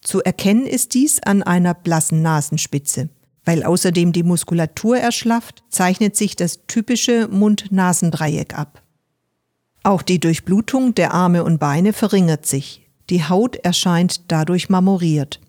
Zu 0.00 0.22
erkennen 0.22 0.66
ist 0.66 0.94
dies 0.94 1.20
an 1.22 1.42
einer 1.42 1.74
blassen 1.74 2.22
Nasenspitze. 2.22 3.10
Weil 3.44 3.64
außerdem 3.64 4.12
die 4.12 4.22
Muskulatur 4.22 4.98
erschlafft, 4.98 5.64
zeichnet 5.68 6.16
sich 6.16 6.36
das 6.36 6.66
typische 6.66 7.28
Mund-Nasendreieck 7.28 8.56
ab. 8.58 8.82
Auch 9.88 10.02
die 10.02 10.20
Durchblutung 10.20 10.94
der 10.94 11.14
Arme 11.14 11.44
und 11.44 11.58
Beine 11.58 11.94
verringert 11.94 12.44
sich. 12.44 12.86
Die 13.08 13.26
Haut 13.26 13.56
erscheint 13.56 14.30
dadurch 14.30 14.68
marmoriert. 14.68 15.40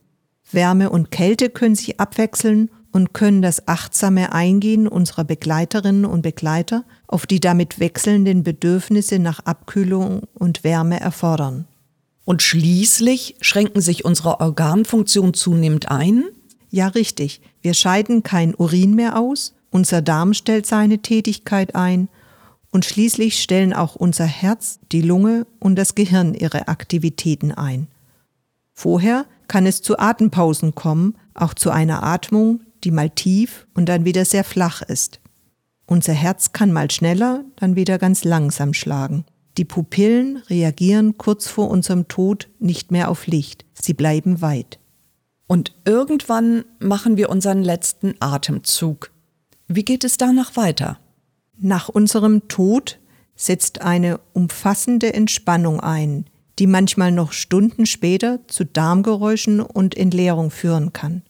Wärme 0.49 0.91
und 0.91 1.11
Kälte 1.11 1.49
können 1.49 1.75
sich 1.75 1.99
abwechseln 1.99 2.69
und 2.93 3.13
können 3.13 3.41
das 3.41 3.67
achtsame 3.67 4.31
Eingehen 4.31 4.87
unserer 4.87 5.25
Begleiterinnen 5.25 6.05
und 6.05 6.21
Begleiter 6.21 6.85
auf 7.05 7.25
die 7.25 7.41
damit 7.41 7.81
wechselnden 7.81 8.43
Bedürfnisse 8.43 9.19
nach 9.19 9.41
Abkühlung 9.41 10.21
und 10.35 10.63
Wärme 10.63 11.01
erfordern. 11.01 11.67
Und 12.23 12.41
schließlich 12.41 13.35
schränken 13.41 13.81
sich 13.81 14.05
unsere 14.05 14.39
Organfunktionen 14.39 15.33
zunehmend 15.33 15.91
ein? 15.91 16.23
Ja, 16.69 16.87
richtig. 16.87 17.41
Wir 17.61 17.73
scheiden 17.73 18.23
kein 18.23 18.55
Urin 18.55 18.95
mehr 18.95 19.19
aus, 19.19 19.53
unser 19.69 20.01
Darm 20.01 20.33
stellt 20.33 20.65
seine 20.65 20.99
Tätigkeit 20.99 21.75
ein 21.75 22.07
und 22.71 22.85
schließlich 22.85 23.41
stellen 23.41 23.73
auch 23.73 23.95
unser 23.95 24.25
Herz, 24.25 24.79
die 24.91 25.01
Lunge 25.01 25.47
und 25.59 25.75
das 25.75 25.95
Gehirn 25.95 26.33
ihre 26.33 26.67
Aktivitäten 26.67 27.51
ein. 27.51 27.87
Vorher 28.73 29.25
kann 29.47 29.65
es 29.65 29.81
zu 29.81 29.97
Atempausen 29.99 30.75
kommen, 30.75 31.15
auch 31.33 31.53
zu 31.53 31.71
einer 31.71 32.03
Atmung, 32.03 32.61
die 32.83 32.91
mal 32.91 33.09
tief 33.09 33.67
und 33.73 33.89
dann 33.89 34.05
wieder 34.05 34.23
sehr 34.25 34.43
flach 34.43 34.81
ist. 34.81 35.19
Unser 35.85 36.13
Herz 36.13 36.53
kann 36.53 36.71
mal 36.71 36.91
schneller, 36.91 37.43
dann 37.55 37.75
wieder 37.75 37.97
ganz 37.97 38.23
langsam 38.23 38.73
schlagen. 38.73 39.25
Die 39.57 39.65
Pupillen 39.65 40.37
reagieren 40.49 41.17
kurz 41.17 41.47
vor 41.47 41.69
unserem 41.69 42.07
Tod 42.07 42.47
nicht 42.59 42.91
mehr 42.91 43.09
auf 43.09 43.27
Licht, 43.27 43.65
sie 43.73 43.93
bleiben 43.93 44.41
weit. 44.41 44.79
Und 45.47 45.75
irgendwann 45.83 46.63
machen 46.77 47.17
wir 47.17 47.29
unseren 47.29 47.63
letzten 47.63 48.13
Atemzug. 48.19 49.11
Wie 49.67 49.83
geht 49.83 50.03
es 50.03 50.17
danach 50.17 50.55
weiter? 50.55 50.99
Nach 51.61 51.89
unserem 51.89 52.47
Tod 52.47 52.99
setzt 53.35 53.81
eine 53.81 54.19
umfassende 54.33 55.13
Entspannung 55.13 55.81
ein, 55.81 56.25
die 56.57 56.67
manchmal 56.67 57.11
noch 57.11 57.33
Stunden 57.33 57.85
später 57.85 58.39
zu 58.47 58.65
Darmgeräuschen 58.65 59.59
und 59.59 59.95
Entleerung 59.97 60.51
führen 60.51 60.93
kann. 60.93 61.21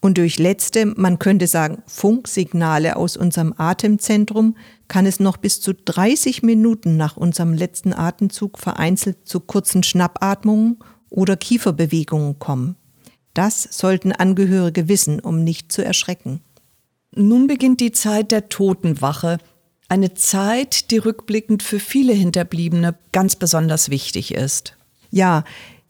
Und 0.00 0.18
durch 0.18 0.38
letzte, 0.38 0.86
man 0.86 1.18
könnte 1.18 1.46
sagen, 1.46 1.82
Funksignale 1.86 2.96
aus 2.96 3.16
unserem 3.16 3.52
Atemzentrum 3.56 4.56
kann 4.88 5.04
es 5.04 5.20
noch 5.20 5.36
bis 5.36 5.60
zu 5.60 5.74
30 5.74 6.42
Minuten 6.42 6.96
nach 6.96 7.16
unserem 7.16 7.52
letzten 7.52 7.92
Atemzug 7.92 8.58
vereinzelt 8.58 9.18
zu 9.24 9.40
kurzen 9.40 9.82
Schnappatmungen 9.82 10.78
oder 11.10 11.36
Kieferbewegungen 11.36 12.38
kommen. 12.38 12.76
Das 13.34 13.68
sollten 13.70 14.12
Angehörige 14.12 14.88
wissen, 14.88 15.20
um 15.20 15.44
nicht 15.44 15.72
zu 15.72 15.84
erschrecken. 15.84 16.40
Nun 17.18 17.46
beginnt 17.46 17.80
die 17.80 17.92
Zeit 17.92 18.30
der 18.30 18.50
Totenwache, 18.50 19.38
eine 19.88 20.12
Zeit, 20.12 20.90
die 20.90 20.98
rückblickend 20.98 21.62
für 21.62 21.80
viele 21.80 22.12
Hinterbliebene 22.12 22.94
ganz 23.12 23.36
besonders 23.36 23.88
wichtig 23.88 24.34
ist. 24.34 24.76
Ja, 25.10 25.44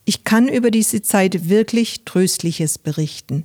ich 0.05 0.23
kann 0.23 0.49
über 0.49 0.71
diese 0.71 1.03
Zeit 1.03 1.49
wirklich 1.49 2.05
Tröstliches 2.05 2.79
berichten. 2.79 3.45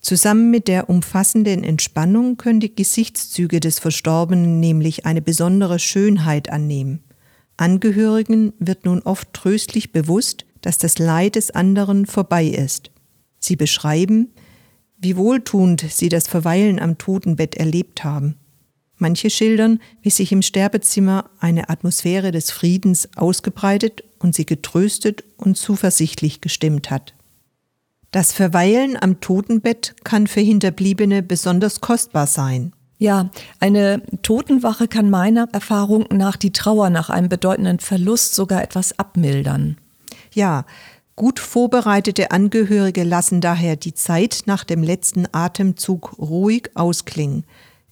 Zusammen 0.00 0.52
mit 0.52 0.68
der 0.68 0.88
umfassenden 0.88 1.64
Entspannung 1.64 2.36
können 2.36 2.60
die 2.60 2.76
Gesichtszüge 2.76 3.58
des 3.58 3.80
Verstorbenen 3.80 4.60
nämlich 4.60 5.04
eine 5.04 5.20
besondere 5.20 5.80
Schönheit 5.80 6.50
annehmen. 6.50 7.02
Angehörigen 7.56 8.52
wird 8.60 8.84
nun 8.84 9.02
oft 9.02 9.32
tröstlich 9.32 9.90
bewusst, 9.90 10.46
dass 10.60 10.78
das 10.78 10.98
Leid 10.98 11.34
des 11.34 11.50
anderen 11.50 12.06
vorbei 12.06 12.46
ist. 12.46 12.92
Sie 13.40 13.56
beschreiben, 13.56 14.30
wie 14.98 15.16
wohltuend 15.16 15.84
sie 15.88 16.08
das 16.08 16.28
Verweilen 16.28 16.78
am 16.78 16.98
Totenbett 16.98 17.54
erlebt 17.54 18.04
haben. 18.04 18.36
Manche 18.96 19.30
schildern, 19.30 19.80
wie 20.02 20.10
sich 20.10 20.32
im 20.32 20.42
Sterbezimmer 20.42 21.30
eine 21.38 21.68
Atmosphäre 21.68 22.32
des 22.32 22.50
Friedens 22.50 23.08
ausgebreitet 23.14 24.02
und 24.18 24.34
sie 24.34 24.44
getröstet 24.44 25.22
und 25.36 25.56
zuversichtlich 25.56 26.40
gestimmt 26.40 26.90
hat. 26.90 27.14
Das 28.10 28.32
Verweilen 28.32 28.96
am 29.00 29.20
Totenbett 29.20 29.94
kann 30.02 30.26
für 30.26 30.40
Hinterbliebene 30.40 31.22
besonders 31.22 31.80
kostbar 31.80 32.26
sein. 32.26 32.72
Ja, 32.98 33.30
eine 33.60 34.02
Totenwache 34.22 34.88
kann 34.88 35.08
meiner 35.08 35.48
Erfahrung 35.52 36.06
nach 36.10 36.36
die 36.36 36.52
Trauer 36.52 36.90
nach 36.90 37.10
einem 37.10 37.28
bedeutenden 37.28 37.78
Verlust 37.78 38.34
sogar 38.34 38.62
etwas 38.62 38.98
abmildern. 38.98 39.76
Ja, 40.34 40.64
Gut 41.18 41.40
vorbereitete 41.40 42.30
Angehörige 42.30 43.02
lassen 43.02 43.40
daher 43.40 43.74
die 43.74 43.92
Zeit 43.92 44.42
nach 44.46 44.62
dem 44.62 44.84
letzten 44.84 45.26
Atemzug 45.32 46.16
ruhig 46.16 46.70
ausklingen, 46.76 47.42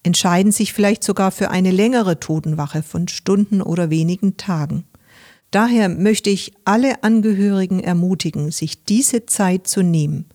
entscheiden 0.05 0.53
sich 0.53 0.73
vielleicht 0.73 1.03
sogar 1.03 1.33
für 1.33 1.51
eine 1.51 1.73
längere 1.73 2.21
Totenwache 2.21 2.85
von 2.85 3.09
Stunden 3.09 3.63
oder 3.63 3.91
wenigen 3.91 4.37
Tagen. 4.37 4.85
Daher 5.51 5.89
möchte 5.89 6.31
ich 6.31 6.53
alle 6.65 7.03
Angehörigen 7.03 7.81
ermutigen, 7.81 8.53
sich 8.53 8.85
diese 8.85 9.27
Zeit 9.27 9.67
zu 9.67 9.83
nehmen. 9.83 10.27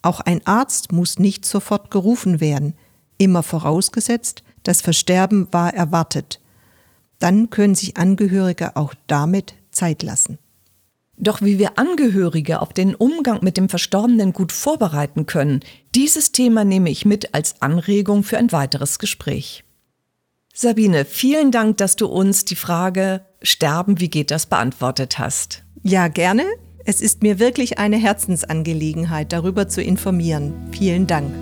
Auch 0.00 0.20
ein 0.20 0.40
Arzt 0.46 0.92
muss 0.92 1.18
nicht 1.18 1.44
sofort 1.44 1.90
gerufen 1.90 2.40
werden, 2.40 2.72
immer 3.18 3.42
vorausgesetzt, 3.42 4.42
das 4.62 4.80
Versterben 4.80 5.48
war 5.52 5.74
erwartet. 5.74 6.40
Dann 7.18 7.50
können 7.50 7.74
sich 7.74 7.98
Angehörige 7.98 8.74
auch 8.74 8.94
damit 9.06 9.52
Zeit 9.70 10.02
lassen. 10.02 10.38
Doch 11.18 11.40
wie 11.40 11.58
wir 11.58 11.78
Angehörige 11.78 12.60
auf 12.60 12.72
den 12.72 12.94
Umgang 12.94 13.38
mit 13.42 13.56
dem 13.56 13.68
Verstorbenen 13.68 14.32
gut 14.32 14.52
vorbereiten 14.52 15.26
können, 15.26 15.60
dieses 15.94 16.32
Thema 16.32 16.64
nehme 16.64 16.90
ich 16.90 17.04
mit 17.04 17.34
als 17.34 17.62
Anregung 17.62 18.22
für 18.22 18.38
ein 18.38 18.52
weiteres 18.52 18.98
Gespräch. 18.98 19.64
Sabine, 20.54 21.04
vielen 21.04 21.50
Dank, 21.50 21.76
dass 21.78 21.96
du 21.96 22.06
uns 22.06 22.44
die 22.44 22.56
Frage 22.56 23.22
Sterben, 23.42 24.00
wie 24.00 24.08
geht 24.08 24.30
das 24.30 24.46
beantwortet 24.46 25.18
hast. 25.18 25.64
Ja, 25.82 26.08
gerne. 26.08 26.44
Es 26.84 27.00
ist 27.00 27.22
mir 27.22 27.38
wirklich 27.38 27.78
eine 27.78 27.96
Herzensangelegenheit, 27.96 29.32
darüber 29.32 29.68
zu 29.68 29.82
informieren. 29.82 30.54
Vielen 30.72 31.06
Dank. 31.06 31.32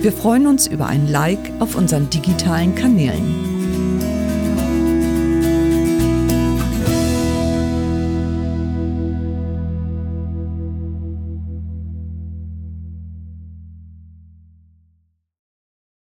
Wir 0.00 0.12
freuen 0.12 0.46
uns 0.46 0.66
über 0.66 0.86
ein 0.86 1.08
Like 1.08 1.52
auf 1.58 1.74
unseren 1.74 2.10
digitalen 2.10 2.74
Kanälen. 2.74 3.55